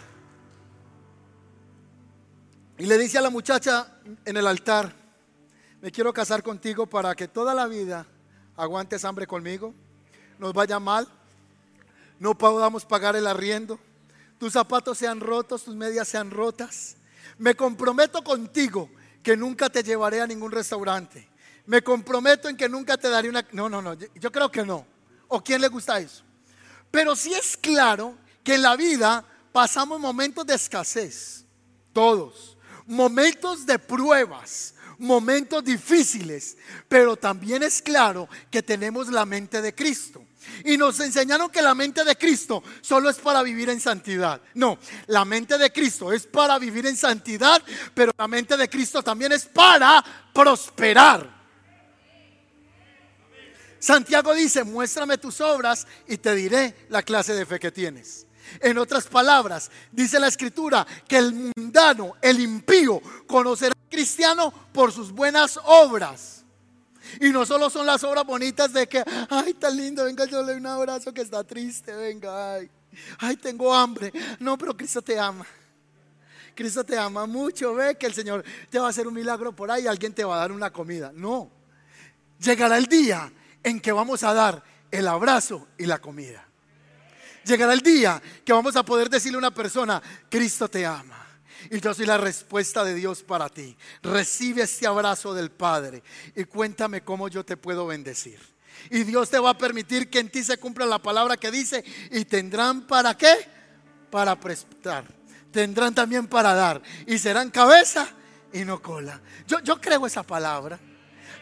[2.77, 4.95] Y le dice a la muchacha en el altar,
[5.81, 8.07] me quiero casar contigo para que toda la vida
[8.55, 9.73] aguantes hambre conmigo,
[10.37, 11.05] nos vaya mal,
[12.17, 13.77] no podamos pagar el arriendo,
[14.37, 16.95] tus zapatos sean rotos, tus medias sean rotas.
[17.37, 18.89] Me comprometo contigo
[19.21, 21.27] que nunca te llevaré a ningún restaurante.
[21.65, 23.45] Me comprometo en que nunca te daré una...
[23.51, 24.85] No, no, no, yo creo que no.
[25.27, 26.23] ¿O quién le gusta eso?
[26.91, 31.45] Pero sí es claro que en la vida pasamos momentos de escasez,
[31.93, 39.73] todos, momentos de pruebas, momentos difíciles, pero también es claro que tenemos la mente de
[39.73, 40.25] Cristo.
[40.65, 44.41] Y nos enseñaron que la mente de Cristo solo es para vivir en santidad.
[44.55, 47.61] No, la mente de Cristo es para vivir en santidad,
[47.93, 51.38] pero la mente de Cristo también es para prosperar.
[53.79, 58.27] Santiago dice, muéstrame tus obras y te diré la clase de fe que tienes.
[58.59, 64.91] En otras palabras, dice la escritura que el mundano, el impío, conocerá al cristiano por
[64.91, 66.43] sus buenas obras.
[67.21, 70.51] Y no solo son las obras bonitas de que, ay, tan lindo, venga, yo le
[70.51, 72.69] doy un abrazo que está triste, venga, ay,
[73.19, 74.11] ay, tengo hambre.
[74.39, 75.45] No, pero Cristo te ama.
[76.53, 79.71] Cristo te ama mucho, ve que el Señor te va a hacer un milagro por
[79.71, 81.11] ahí, alguien te va a dar una comida.
[81.15, 81.49] No,
[82.39, 83.31] llegará el día
[83.63, 86.45] en que vamos a dar el abrazo y la comida.
[87.45, 91.25] Llegará el día que vamos a poder decirle a una persona, Cristo te ama.
[91.69, 93.75] Y yo soy la respuesta de Dios para ti.
[94.01, 96.03] Recibe este abrazo del Padre
[96.35, 98.39] y cuéntame cómo yo te puedo bendecir.
[98.89, 101.83] Y Dios te va a permitir que en ti se cumpla la palabra que dice,
[102.11, 103.35] y tendrán para qué?
[104.09, 105.05] Para prestar.
[105.51, 106.81] Tendrán también para dar.
[107.05, 108.07] Y serán cabeza
[108.53, 109.19] y no cola.
[109.47, 110.79] Yo, yo creo esa palabra.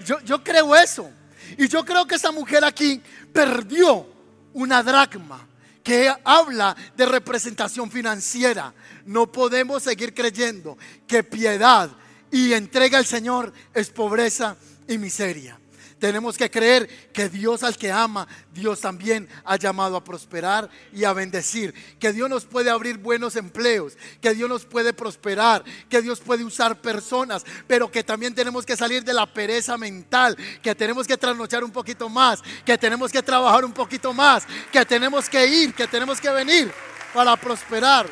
[0.03, 1.11] Yo, yo creo eso.
[1.57, 4.07] Y yo creo que esa mujer aquí perdió
[4.53, 5.47] una dracma
[5.83, 8.73] que habla de representación financiera.
[9.05, 11.89] No podemos seguir creyendo que piedad
[12.31, 14.57] y entrega al Señor es pobreza
[14.87, 15.59] y miseria.
[15.99, 21.03] Tenemos que creer que Dios al que ama, Dios también ha llamado a prosperar y
[21.05, 21.73] a bendecir.
[21.99, 26.43] Que Dios nos puede abrir buenos empleos, que Dios nos puede prosperar, que Dios puede
[26.43, 31.17] usar personas, pero que también tenemos que salir de la pereza mental, que tenemos que
[31.17, 35.73] trasnochar un poquito más, que tenemos que trabajar un poquito más, que tenemos que ir,
[35.73, 36.71] que tenemos que venir
[37.11, 38.07] para prosperar.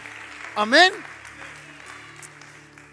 [0.55, 0.91] Amén.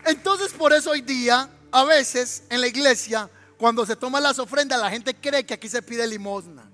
[0.05, 3.31] Entonces por eso hoy día, a veces en la iglesia,
[3.63, 6.69] cuando se toman las ofrendas, la gente cree que aquí se pide limosna.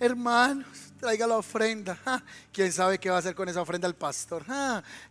[0.00, 0.66] Hermanos,
[0.98, 1.98] traiga la ofrenda.
[2.50, 4.42] ¿Quién sabe qué va a hacer con esa ofrenda el pastor?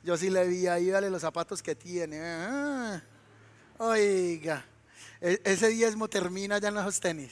[0.04, 2.20] Yo sí le vi ahí, dale los zapatos que tiene.
[3.78, 4.66] Oiga,
[5.22, 7.32] e, ese diezmo termina ya en los tenis.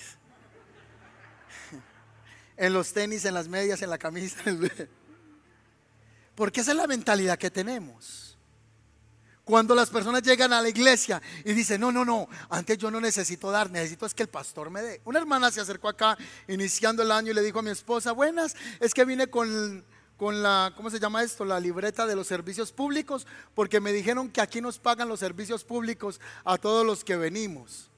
[2.55, 4.37] En los tenis, en las medias, en la camisa.
[6.35, 8.28] Porque esa es la mentalidad que tenemos.
[9.49, 13.01] Cuando las personas llegan a la iglesia y dicen, no, no, no, antes yo no
[13.01, 15.01] necesito dar, necesito es que el pastor me dé.
[15.05, 16.15] Una hermana se acercó acá
[16.47, 19.83] iniciando el año y le dijo a mi esposa, buenas, es que vine con,
[20.17, 21.45] con la, ¿cómo se llama esto?
[21.45, 25.63] La libreta de los servicios públicos, porque me dijeron que aquí nos pagan los servicios
[25.63, 27.89] públicos a todos los que venimos.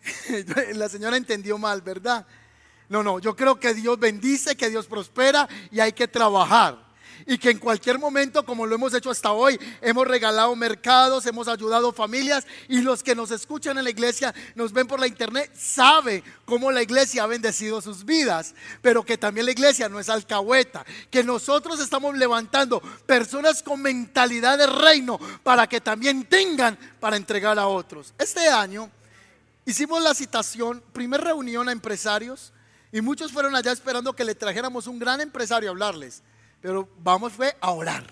[0.72, 2.26] la señora entendió mal, ¿verdad?
[2.88, 6.87] No, no, yo creo que Dios bendice, que Dios prospera y hay que trabajar.
[7.26, 11.48] Y que en cualquier momento, como lo hemos hecho hasta hoy, hemos regalado mercados, hemos
[11.48, 15.50] ayudado familias y los que nos escuchan en la iglesia, nos ven por la internet,
[15.54, 20.08] sabe cómo la iglesia ha bendecido sus vidas, pero que también la iglesia no es
[20.08, 27.16] alcahueta, que nosotros estamos levantando personas con mentalidad de reino para que también tengan para
[27.16, 28.14] entregar a otros.
[28.18, 28.90] Este año
[29.64, 32.52] hicimos la citación, primer reunión a empresarios,
[32.90, 36.22] y muchos fueron allá esperando que le trajéramos un gran empresario a hablarles.
[36.60, 38.04] Pero vamos a orar.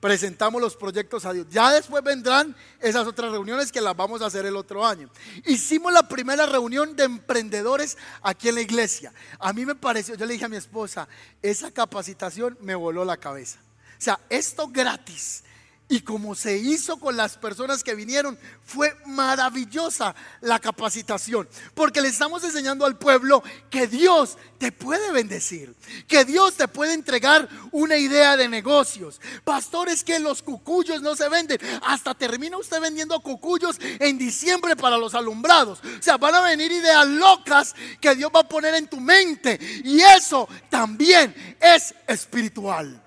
[0.00, 1.46] Presentamos los proyectos a Dios.
[1.50, 5.10] Ya después vendrán esas otras reuniones que las vamos a hacer el otro año.
[5.44, 9.12] Hicimos la primera reunión de emprendedores aquí en la iglesia.
[9.38, 11.06] A mí me pareció, yo le dije a mi esposa,
[11.42, 13.58] esa capacitación me voló la cabeza.
[13.98, 15.44] O sea, esto gratis
[15.90, 21.48] y como se hizo con las personas que vinieron, fue maravillosa la capacitación.
[21.74, 25.74] Porque le estamos enseñando al pueblo que Dios te puede bendecir,
[26.06, 29.20] que Dios te puede entregar una idea de negocios.
[29.42, 31.58] Pastores, que los cucuyos no se venden.
[31.82, 35.80] Hasta termina usted vendiendo cucuyos en diciembre para los alumbrados.
[35.80, 39.58] O sea, van a venir ideas locas que Dios va a poner en tu mente.
[39.82, 43.02] Y eso también es espiritual.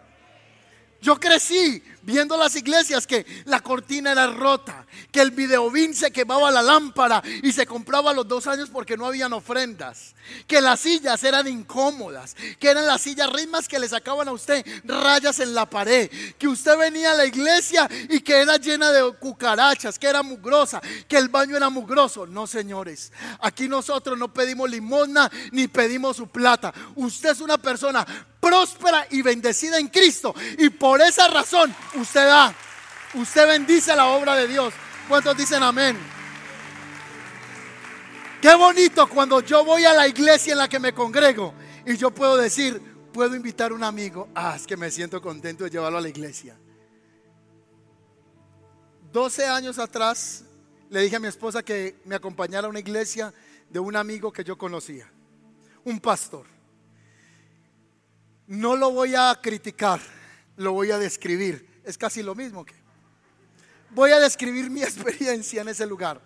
[1.02, 6.52] Yo crecí viendo las iglesias que la cortina era rota, que el videobin se quemaba
[6.52, 10.14] la lámpara y se compraba a los dos años porque no habían ofrendas,
[10.48, 14.66] que las sillas eran incómodas, que eran las sillas ritmas que le sacaban a usted
[14.84, 19.14] rayas en la pared, que usted venía a la iglesia y que era llena de
[19.20, 22.28] cucarachas, que era mugrosa, que el baño era mugroso.
[22.28, 26.74] No, señores, aquí nosotros no pedimos limosna ni pedimos su plata.
[26.96, 28.06] Usted es una persona
[28.44, 30.36] próspera y bendecida en Cristo.
[30.58, 32.54] Y por esa razón usted da,
[33.14, 34.74] usted bendice la obra de Dios.
[35.08, 35.98] ¿Cuántos dicen amén?
[38.42, 41.54] Qué bonito cuando yo voy a la iglesia en la que me congrego
[41.86, 42.82] y yo puedo decir,
[43.14, 44.30] puedo invitar a un amigo.
[44.36, 46.58] Ah, es que me siento contento de llevarlo a la iglesia.
[49.12, 50.44] 12 años atrás
[50.90, 53.34] le dije a mi esposa que me acompañara a una iglesia
[53.70, 55.10] de un amigo que yo conocía,
[55.86, 56.46] un pastor.
[58.48, 60.02] No lo voy a criticar,
[60.58, 61.73] lo voy a describir.
[61.84, 62.76] Es casi lo mismo que...
[63.92, 66.20] Voy a describir mi experiencia en ese lugar.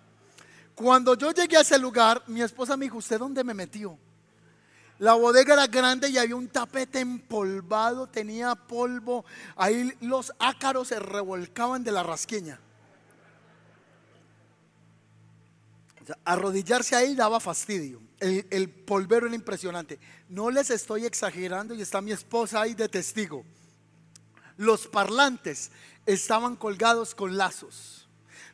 [0.74, 3.98] Cuando yo llegué a ese lugar, mi esposa me dijo, ¿usted dónde me metió?
[4.98, 9.24] La bodega era grande y había un tapete empolvado, tenía polvo.
[9.56, 12.60] Ahí los ácaros se revolcaban de la rasquiña.
[16.24, 18.00] arrodillarse ahí daba fastidio.
[18.18, 19.98] El, el, polvero era impresionante.
[20.28, 23.44] No les estoy exagerando y está mi esposa ahí de testigo.
[24.58, 25.70] Los parlantes
[26.04, 28.06] estaban colgados con lazos.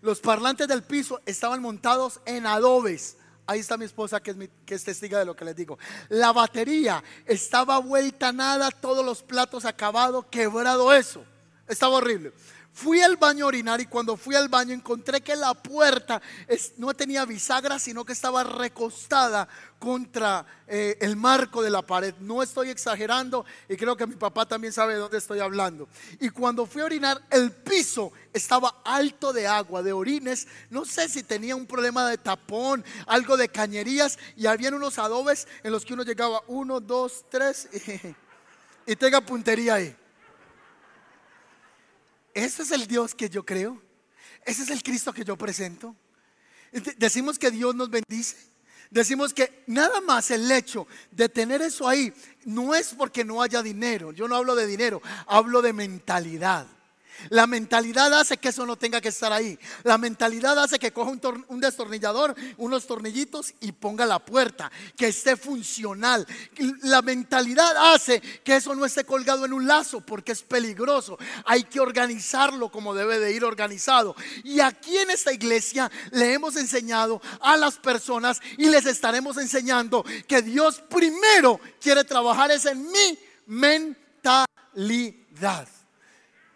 [0.03, 3.17] Los parlantes del piso estaban montados en adobes.
[3.47, 5.79] Ahí está mi esposa que es, que es testiga de lo que les digo.
[6.11, 11.25] La batería estaba vuelta nada, todos los platos acabados, quebrado eso.
[11.67, 12.33] Estaba horrible.
[12.75, 16.21] Fui al baño a orinar y cuando fui al baño encontré que la puerta
[16.77, 22.13] no tenía bisagra, sino que estaba recostada contra eh, el marco de la pared.
[22.19, 25.89] No estoy exagerando y creo que mi papá también sabe de dónde estoy hablando.
[26.19, 30.49] Y cuando fui a orinar, el piso estaba alto de agua, de orines.
[30.69, 35.47] No sé si tenía un problema de tapón, algo de cañerías y habían unos adobes
[35.63, 37.69] en los que uno llegaba uno, dos, tres
[38.87, 39.97] y tenga puntería ahí.
[42.35, 43.81] Ese es el Dios que yo creo.
[44.45, 45.97] Ese es el Cristo que yo presento.
[46.99, 48.37] Decimos que Dios nos bendice.
[48.91, 52.13] Decimos que nada más el hecho de tener eso ahí
[52.45, 54.13] no es porque no haya dinero.
[54.13, 56.67] Yo no hablo de dinero, hablo de mentalidad.
[57.31, 59.59] La mentalidad hace que eso no tenga que estar ahí.
[59.83, 61.13] La mentalidad hace que coja
[61.49, 66.27] un, destornillador, unos tornillitos y ponga la puerta, que esté funcional.
[66.83, 71.19] La mentalidad hace que eso no esté colgado en un lazo porque es peligroso.
[71.45, 74.15] Hay que organizarlo como debe de ir organizado.
[74.43, 80.05] Y aquí en esta iglesia le hemos enseñado a las personas y les estaremos enseñando
[80.27, 84.47] que Dios primero quiere trabajar es en mi mentalidad.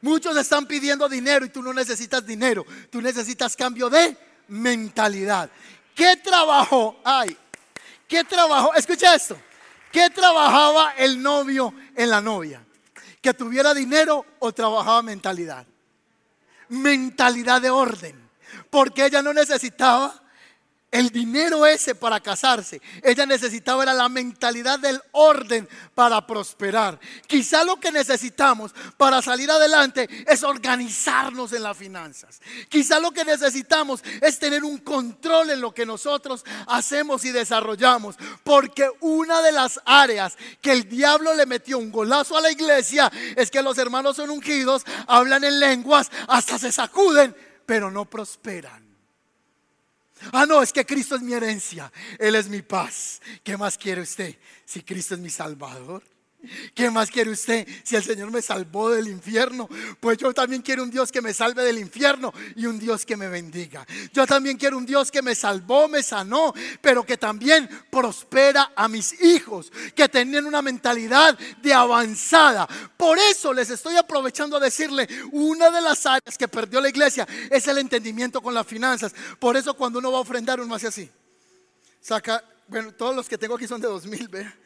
[0.01, 2.65] Muchos están pidiendo dinero y tú no necesitas dinero.
[2.91, 4.17] Tú necesitas cambio de
[4.49, 5.51] mentalidad.
[5.95, 7.01] ¿Qué trabajo?
[7.05, 7.37] Ay,
[8.07, 8.75] ¿qué trabajo?
[8.75, 9.37] Escucha esto.
[9.91, 12.65] ¿Qué trabajaba el novio en la novia?
[13.21, 15.67] ¿Que tuviera dinero o trabajaba mentalidad?
[16.69, 18.29] Mentalidad de orden.
[18.71, 20.23] Porque ella no necesitaba
[20.91, 22.81] el dinero ese para casarse.
[23.03, 26.99] Ella necesitaba era la mentalidad del orden para prosperar.
[27.27, 32.41] Quizá lo que necesitamos para salir adelante es organizarnos en las finanzas.
[32.69, 38.17] Quizá lo que necesitamos es tener un control en lo que nosotros hacemos y desarrollamos.
[38.43, 43.13] Porque una de las áreas que el diablo le metió un golazo a la iglesia
[43.37, 47.37] es que los hermanos son ungidos, hablan en lenguas, hasta se sacuden,
[47.67, 48.88] pero no prosperan.
[50.33, 51.93] Ah, no, es que Cristo es mi herencia.
[52.19, 53.21] Él es mi paz.
[53.43, 56.03] ¿Qué más quiere usted si Cristo es mi Salvador?
[56.73, 59.69] ¿Qué más quiere usted si el Señor me salvó del infierno?
[59.99, 63.17] Pues yo también quiero un Dios que me salve del infierno y un Dios que
[63.17, 63.85] me bendiga.
[64.13, 68.87] Yo también quiero un Dios que me salvó, me sanó, pero que también prospera a
[68.87, 72.69] mis hijos, que tienen una mentalidad de avanzada.
[72.97, 77.27] Por eso les estoy aprovechando a decirle, una de las áreas que perdió la iglesia
[77.51, 79.13] es el entendimiento con las finanzas.
[79.41, 81.11] Por eso cuando uno va a ofrendar, uno hace así.
[82.01, 84.57] Saca, bueno, todos los que tengo aquí son de 2000, vea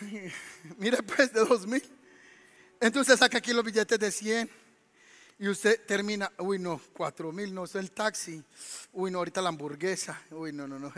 [0.78, 1.82] Mire pues de dos mil.
[2.80, 4.50] Entonces saca aquí los billetes de 100
[5.38, 8.42] y usted termina, uy no, cuatro mil, no, es el taxi,
[8.92, 10.92] uy no, ahorita la hamburguesa, uy no, no, no,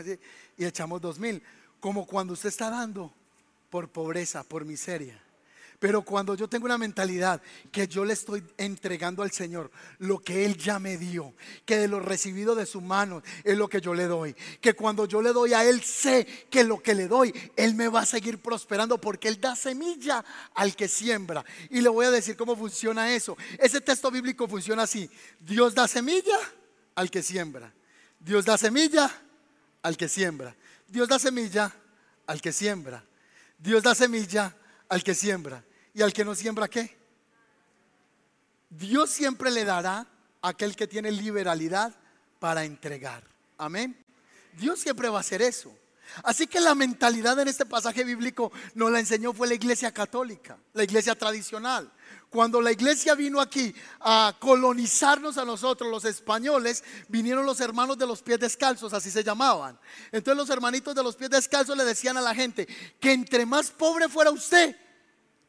[0.57, 1.41] y echamos dos mil.
[1.79, 3.13] Como cuando usted está dando
[3.69, 5.22] por pobreza, por miseria.
[5.83, 9.69] Pero cuando yo tengo una mentalidad que yo le estoy entregando al Señor
[9.99, 11.33] lo que Él ya me dio,
[11.65, 15.05] que de lo recibido de su mano es lo que yo le doy, que cuando
[15.05, 18.05] yo le doy a Él sé que lo que le doy, Él me va a
[18.05, 20.23] seguir prosperando porque Él da semilla
[20.53, 21.43] al que siembra.
[21.69, 23.35] Y le voy a decir cómo funciona eso.
[23.59, 25.09] Ese texto bíblico funciona así.
[25.41, 26.39] Dios da semilla
[26.95, 27.73] al que siembra.
[28.21, 29.11] Dios da semilla
[29.81, 30.55] al que siembra.
[30.87, 31.75] Dios da semilla
[32.25, 33.03] al que siembra.
[33.57, 34.55] Dios da semilla
[34.87, 35.61] al que siembra.
[35.93, 36.97] ¿Y al que no siembra qué?
[38.69, 40.07] Dios siempre le dará
[40.41, 41.93] a aquel que tiene liberalidad
[42.39, 43.23] para entregar.
[43.57, 43.95] Amén.
[44.57, 45.73] Dios siempre va a hacer eso.
[46.23, 50.57] Así que la mentalidad en este pasaje bíblico nos la enseñó fue la iglesia católica,
[50.73, 51.91] la iglesia tradicional.
[52.29, 58.07] Cuando la iglesia vino aquí a colonizarnos a nosotros, los españoles, vinieron los hermanos de
[58.07, 59.79] los pies descalzos, así se llamaban.
[60.11, 62.67] Entonces los hermanitos de los pies descalzos le decían a la gente
[62.99, 64.75] que entre más pobre fuera usted,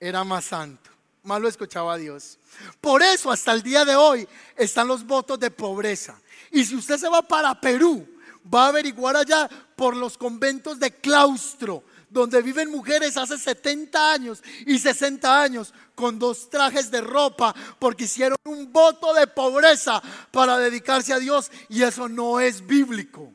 [0.09, 0.91] era más santo.
[1.23, 2.39] Más lo escuchaba Dios.
[2.81, 6.21] Por eso hasta el día de hoy están los votos de pobreza.
[6.51, 8.07] Y si usted se va para Perú,
[8.53, 14.43] va a averiguar allá por los conventos de claustro, donde viven mujeres hace 70 años
[14.67, 20.59] y 60 años con dos trajes de ropa porque hicieron un voto de pobreza para
[20.59, 23.33] dedicarse a Dios y eso no es bíblico.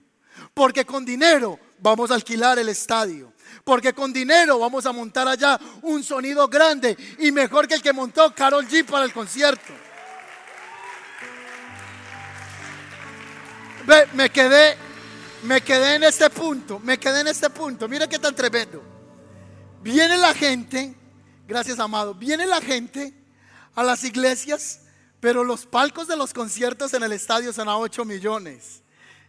[0.54, 3.29] Porque con dinero vamos a alquilar el estadio.
[3.64, 7.94] Porque con dinero vamos a montar allá un sonido grande y mejor que el que
[7.94, 9.74] montó Carol G para el concierto.
[13.86, 14.78] Ve, me quedé,
[15.44, 17.88] me quedé en este punto, me quedé en este punto.
[17.88, 18.84] Mira qué tan tremendo.
[19.82, 20.94] Viene la gente,
[21.48, 23.14] gracias amado, viene la gente
[23.76, 24.82] a las iglesias,
[25.20, 28.84] pero los palcos de los conciertos en el estadio son a 8 millones.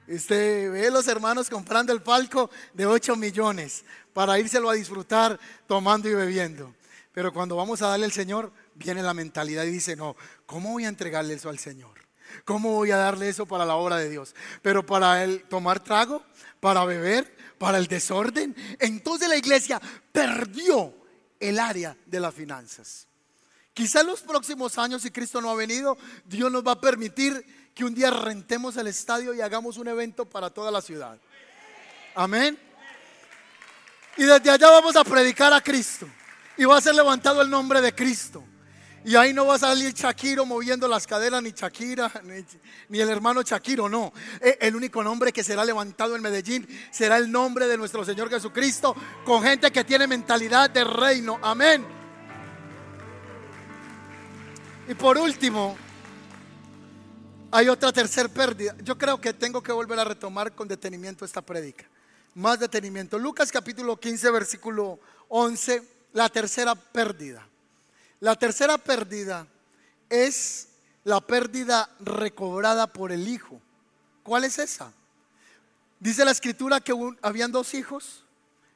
[0.09, 6.09] Usted ve los hermanos comprando el palco de 8 millones para írselo a disfrutar tomando
[6.09, 6.75] y bebiendo.
[7.13, 10.85] Pero cuando vamos a darle al Señor, viene la mentalidad y dice, no, ¿cómo voy
[10.85, 12.01] a entregarle eso al Señor?
[12.45, 14.35] ¿Cómo voy a darle eso para la obra de Dios?
[14.63, 16.23] Pero para el tomar trago,
[16.61, 18.55] para beber, para el desorden.
[18.79, 19.81] Entonces la iglesia
[20.13, 20.95] perdió
[21.41, 23.07] el área de las finanzas.
[23.75, 27.73] Quizá en los próximos años, si Cristo no ha venido, Dios nos va a permitir
[27.75, 31.19] que un día rentemos el estadio y hagamos un evento para toda la ciudad.
[32.15, 32.59] Amén.
[34.17, 36.09] Y desde allá vamos a predicar a Cristo.
[36.57, 38.45] Y va a ser levantado el nombre de Cristo.
[39.03, 42.13] Y ahí no va a salir Shakiro moviendo las caderas, ni Shakira,
[42.89, 44.13] ni, el hermano Shakiro, no.
[44.41, 48.29] E, el único nombre que será levantado en Medellín será el nombre de nuestro Señor
[48.29, 48.95] Jesucristo,
[49.25, 51.39] con gente que tiene mentalidad de reino.
[51.41, 51.87] Amén.
[54.87, 55.79] Y por último,
[57.53, 58.77] hay otra tercera pérdida.
[58.83, 61.87] Yo creo que tengo que volver a retomar con detenimiento esta prédica.
[62.35, 63.19] Más detenimiento.
[63.19, 67.47] Lucas capítulo 15, versículo 11, la tercera pérdida.
[68.21, 69.47] La tercera pérdida
[70.09, 70.69] es
[71.05, 73.61] la pérdida recobrada por el hijo.
[74.23, 74.93] ¿Cuál es esa?
[75.99, 78.25] Dice la escritura que habían dos hijos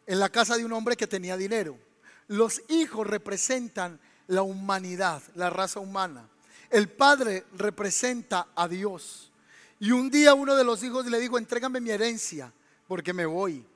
[0.06, 1.78] en la casa de un hombre que tenía dinero.
[2.26, 6.28] Los hijos representan la humanidad, la raza humana.
[6.70, 9.30] El padre representa a Dios.
[9.78, 12.52] Y un día uno de los hijos le dijo, entrégame mi herencia,
[12.94, 13.66] porque me voy.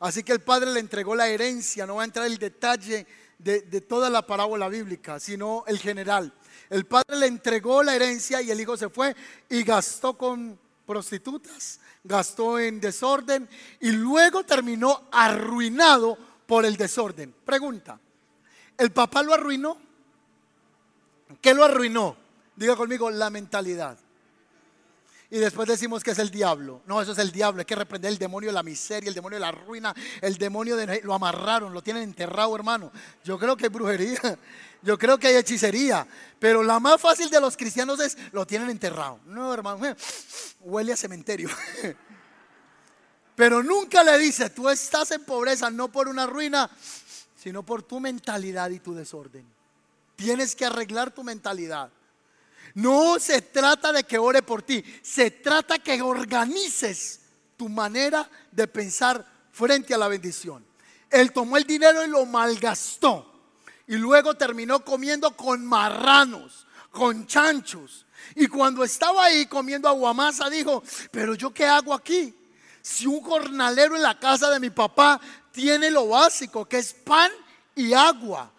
[0.00, 3.06] Así que el padre le entregó la herencia, no va a entrar el detalle
[3.38, 6.30] de, toda la parábola bíblica, sino el general.
[6.68, 9.16] El padre le entregó la herencia y el hijo se fue
[9.48, 13.48] y gastó con prostitutas, gastó en desorden
[13.80, 17.34] y luego terminó arruinado por el desorden.
[17.46, 17.98] Pregunta,
[18.76, 19.78] ¿el papá lo arruinó?
[21.40, 22.14] ¿Qué lo arruinó?
[22.54, 23.96] Diga conmigo, la mentalidad.
[25.30, 26.82] Y después decimos que es el diablo.
[26.86, 27.60] No, eso es el diablo.
[27.60, 30.76] Hay que reprender el demonio de la miseria, el demonio de la ruina, el demonio
[30.76, 31.00] de...
[31.02, 32.92] Lo amarraron, lo tienen enterrado, hermano.
[33.24, 34.20] Yo creo que hay brujería,
[34.82, 36.06] yo creo que hay hechicería.
[36.38, 39.18] Pero la más fácil de los cristianos es, lo tienen enterrado.
[39.26, 39.96] No, hermano,
[40.60, 41.48] huele a cementerio.
[43.34, 46.70] Pero nunca le dice, tú estás en pobreza no por una ruina,
[47.36, 49.44] sino por tu mentalidad y tu desorden.
[50.14, 51.90] Tienes que arreglar tu mentalidad.
[52.76, 57.20] No se trata de que ore por ti, se trata que organices
[57.56, 60.62] tu manera de pensar frente a la bendición.
[61.08, 63.32] Él tomó el dinero y lo malgastó.
[63.86, 68.04] Y luego terminó comiendo con marranos, con chanchos.
[68.34, 72.34] Y cuando estaba ahí comiendo aguamasa, dijo, pero yo qué hago aquí?
[72.82, 75.18] Si un jornalero en la casa de mi papá
[75.50, 77.30] tiene lo básico, que es pan
[77.74, 78.52] y agua.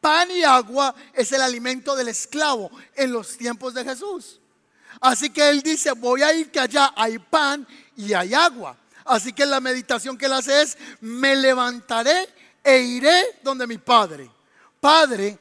[0.00, 4.40] Pan y agua es el alimento del esclavo en los tiempos de Jesús.
[5.00, 8.76] Así que él dice, voy a ir que allá hay pan y hay agua.
[9.04, 12.28] Así que la meditación que él hace es, me levantaré
[12.62, 14.30] e iré donde mi padre.
[14.80, 15.38] Padre,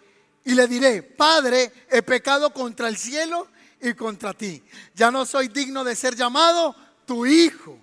[0.47, 3.49] y le diré, Padre, he pecado contra el cielo
[3.81, 4.63] y contra ti.
[4.95, 6.73] Ya no soy digno de ser llamado
[7.05, 7.77] tu hijo.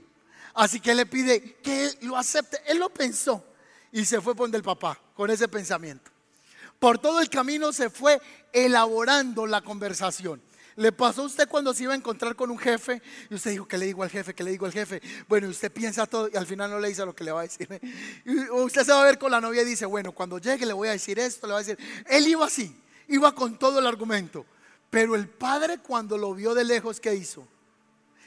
[0.54, 2.62] Así que le pide que él lo acepte.
[2.64, 3.44] Él lo pensó
[3.92, 6.10] y se fue donde el papá con ese pensamiento.
[6.84, 8.20] Por todo el camino se fue
[8.52, 10.42] elaborando la conversación.
[10.76, 13.66] ¿Le pasó a usted cuando se iba a encontrar con un jefe y usted dijo,
[13.66, 14.34] ¿qué le digo al jefe?
[14.34, 15.00] ¿Qué le digo al jefe?
[15.26, 17.40] Bueno, y usted piensa todo y al final no le dice lo que le va
[17.40, 17.66] a decir.
[18.26, 20.74] Y usted se va a ver con la novia y dice, bueno, cuando llegue le
[20.74, 21.78] voy a decir esto, le va a decir.
[22.06, 22.78] Él iba así,
[23.08, 24.44] iba con todo el argumento.
[24.90, 27.48] Pero el padre cuando lo vio de lejos, ¿qué hizo?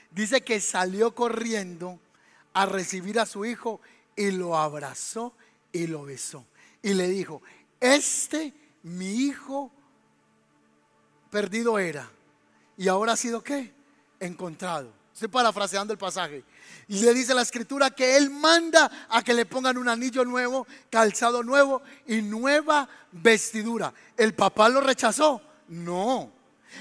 [0.09, 1.99] Dice que salió corriendo
[2.53, 3.81] a recibir a su hijo
[4.15, 5.35] y lo abrazó
[5.71, 6.43] y lo besó.
[6.81, 7.43] Y le dijo,
[7.79, 8.53] este
[8.83, 9.71] mi hijo
[11.29, 12.09] perdido era
[12.77, 13.73] y ahora ha sido qué?
[14.19, 14.93] Encontrado.
[15.13, 16.43] Estoy parafraseando el pasaje.
[16.87, 20.67] Y le dice la escritura que él manda a que le pongan un anillo nuevo,
[20.91, 23.91] calzado nuevo y nueva vestidura.
[24.15, 25.41] ¿El papá lo rechazó?
[25.67, 26.31] No.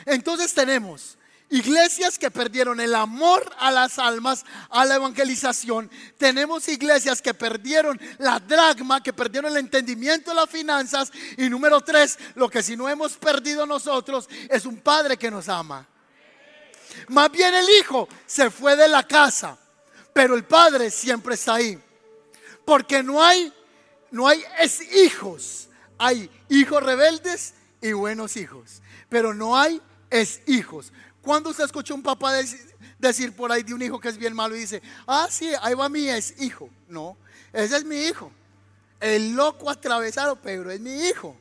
[0.04, 1.16] Entonces tenemos
[1.48, 5.88] Iglesias que perdieron el amor a las almas, a la evangelización.
[6.18, 11.12] Tenemos iglesias que perdieron la dragma, que perdieron el entendimiento de las finanzas.
[11.36, 15.48] Y número tres, lo que si no hemos perdido nosotros es un padre que nos
[15.48, 15.86] ama.
[17.08, 19.56] Más bien el hijo se fue de la casa,
[20.12, 21.78] pero el padre siempre está ahí.
[22.64, 23.52] Porque no hay,
[24.10, 25.68] no hay es hijos.
[25.98, 28.82] Hay hijos rebeldes y buenos hijos.
[29.08, 29.80] Pero no hay
[30.10, 30.92] es hijos.
[31.26, 32.34] ¿Cuándo usted escuchó un papá
[33.00, 35.74] decir, por ahí de un hijo que es bien malo y dice, ah, sí, ahí
[35.74, 36.70] va mi es hijo?
[36.86, 37.16] No,
[37.52, 38.30] ese es mi hijo.
[39.00, 41.36] El loco atravesado, pero es mi hijo.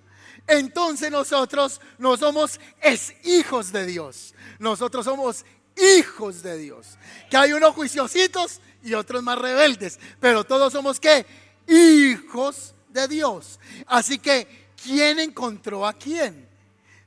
[0.47, 4.33] Entonces nosotros no somos es hijos de Dios.
[4.57, 5.45] Nosotros somos
[5.77, 6.97] hijos de Dios.
[7.29, 9.99] Que hay unos juiciositos y otros más rebeldes.
[10.19, 11.27] Pero todos somos qué?
[11.67, 13.59] Hijos de Dios.
[13.85, 16.54] Así que, ¿quién encontró a quién?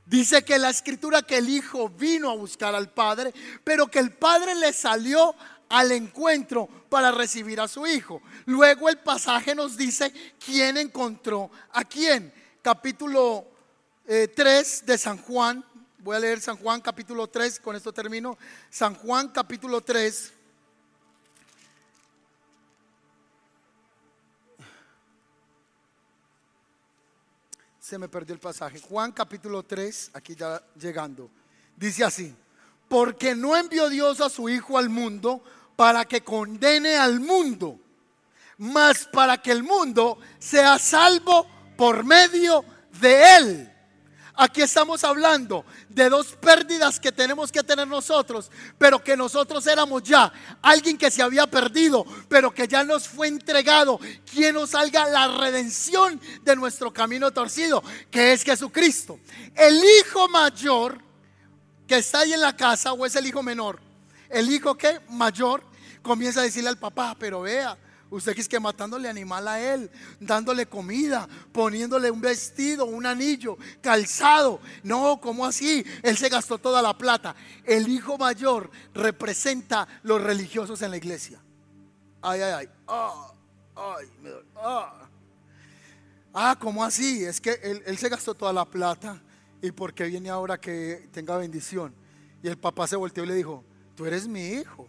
[0.09, 3.31] Dice que la escritura que el hijo vino a buscar al padre,
[3.63, 5.35] pero que el padre le salió
[5.69, 8.19] al encuentro para recibir a su hijo.
[8.47, 10.11] Luego el pasaje nos dice
[10.43, 12.33] quién encontró a quién.
[12.63, 13.45] Capítulo
[14.07, 15.63] 3 eh, de San Juan.
[15.99, 18.35] Voy a leer San Juan capítulo 3, con esto termino.
[18.71, 20.33] San Juan capítulo 3.
[27.89, 28.79] Se me perdió el pasaje.
[28.79, 31.27] Juan capítulo 3, aquí ya llegando.
[31.75, 32.35] Dice así,
[32.87, 35.43] porque no envió Dios a su Hijo al mundo
[35.75, 37.79] para que condene al mundo,
[38.59, 42.63] mas para que el mundo sea salvo por medio
[43.01, 43.73] de él.
[44.41, 50.01] Aquí estamos hablando de dos pérdidas que tenemos que tener nosotros, pero que nosotros éramos
[50.01, 50.31] ya
[50.61, 53.99] alguien que se había perdido, pero que ya nos fue entregado,
[54.31, 59.19] quien nos salga la redención de nuestro camino torcido, que es Jesucristo.
[59.53, 61.03] El hijo mayor
[61.85, 63.81] que está ahí en la casa o es el hijo menor,
[64.29, 65.65] el hijo que mayor
[66.01, 67.77] comienza a decirle al papá, pero vea,
[68.11, 69.89] Usted es que matándole animal a él,
[70.19, 74.59] dándole comida, poniéndole un vestido, un anillo, calzado.
[74.83, 75.85] No, ¿cómo así?
[76.01, 77.35] Él se gastó toda la plata.
[77.63, 81.39] El hijo mayor representa los religiosos en la iglesia.
[82.21, 82.69] Ay, ay, ay.
[82.87, 83.31] Ah,
[83.75, 85.07] ay, me ah.
[86.33, 87.23] ah, ¿cómo así?
[87.23, 89.21] Es que él, él se gastó toda la plata.
[89.61, 91.93] ¿Y por qué viene ahora que tenga bendición?
[92.41, 93.63] Y el papá se volteó y le dijo,
[93.95, 94.87] tú eres mi hijo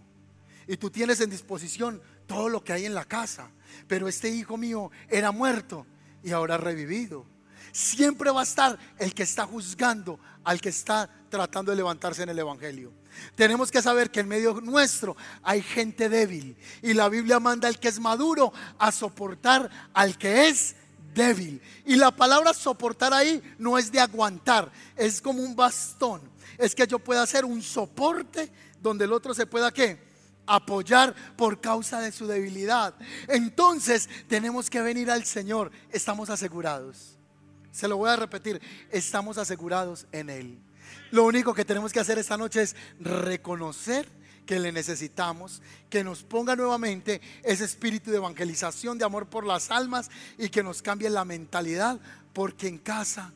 [0.66, 2.00] y tú tienes en disposición
[2.30, 3.50] todo lo que hay en la casa,
[3.88, 5.84] pero este hijo mío era muerto
[6.22, 7.26] y ahora revivido.
[7.72, 12.28] Siempre va a estar el que está juzgando al que está tratando de levantarse en
[12.28, 12.92] el Evangelio.
[13.34, 17.80] Tenemos que saber que en medio nuestro hay gente débil y la Biblia manda al
[17.80, 20.76] que es maduro a soportar al que es
[21.12, 21.60] débil.
[21.84, 26.20] Y la palabra soportar ahí no es de aguantar, es como un bastón.
[26.58, 30.09] Es que yo pueda hacer un soporte donde el otro se pueda qué?
[30.46, 32.94] Apoyar por causa de su debilidad.
[33.28, 35.70] Entonces tenemos que venir al Señor.
[35.90, 37.16] Estamos asegurados.
[37.72, 38.60] Se lo voy a repetir,
[38.90, 40.58] estamos asegurados en Él.
[41.10, 44.08] Lo único que tenemos que hacer esta noche es reconocer
[44.46, 49.70] que le necesitamos, que nos ponga nuevamente ese espíritu de evangelización, de amor por las
[49.70, 52.00] almas y que nos cambie la mentalidad,
[52.32, 53.32] porque en casa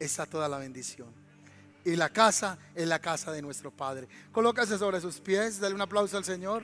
[0.00, 1.08] está toda la bendición.
[1.88, 4.08] Y la casa es la casa de nuestro Padre.
[4.30, 6.62] Colócase sobre sus pies, dale un aplauso al Señor.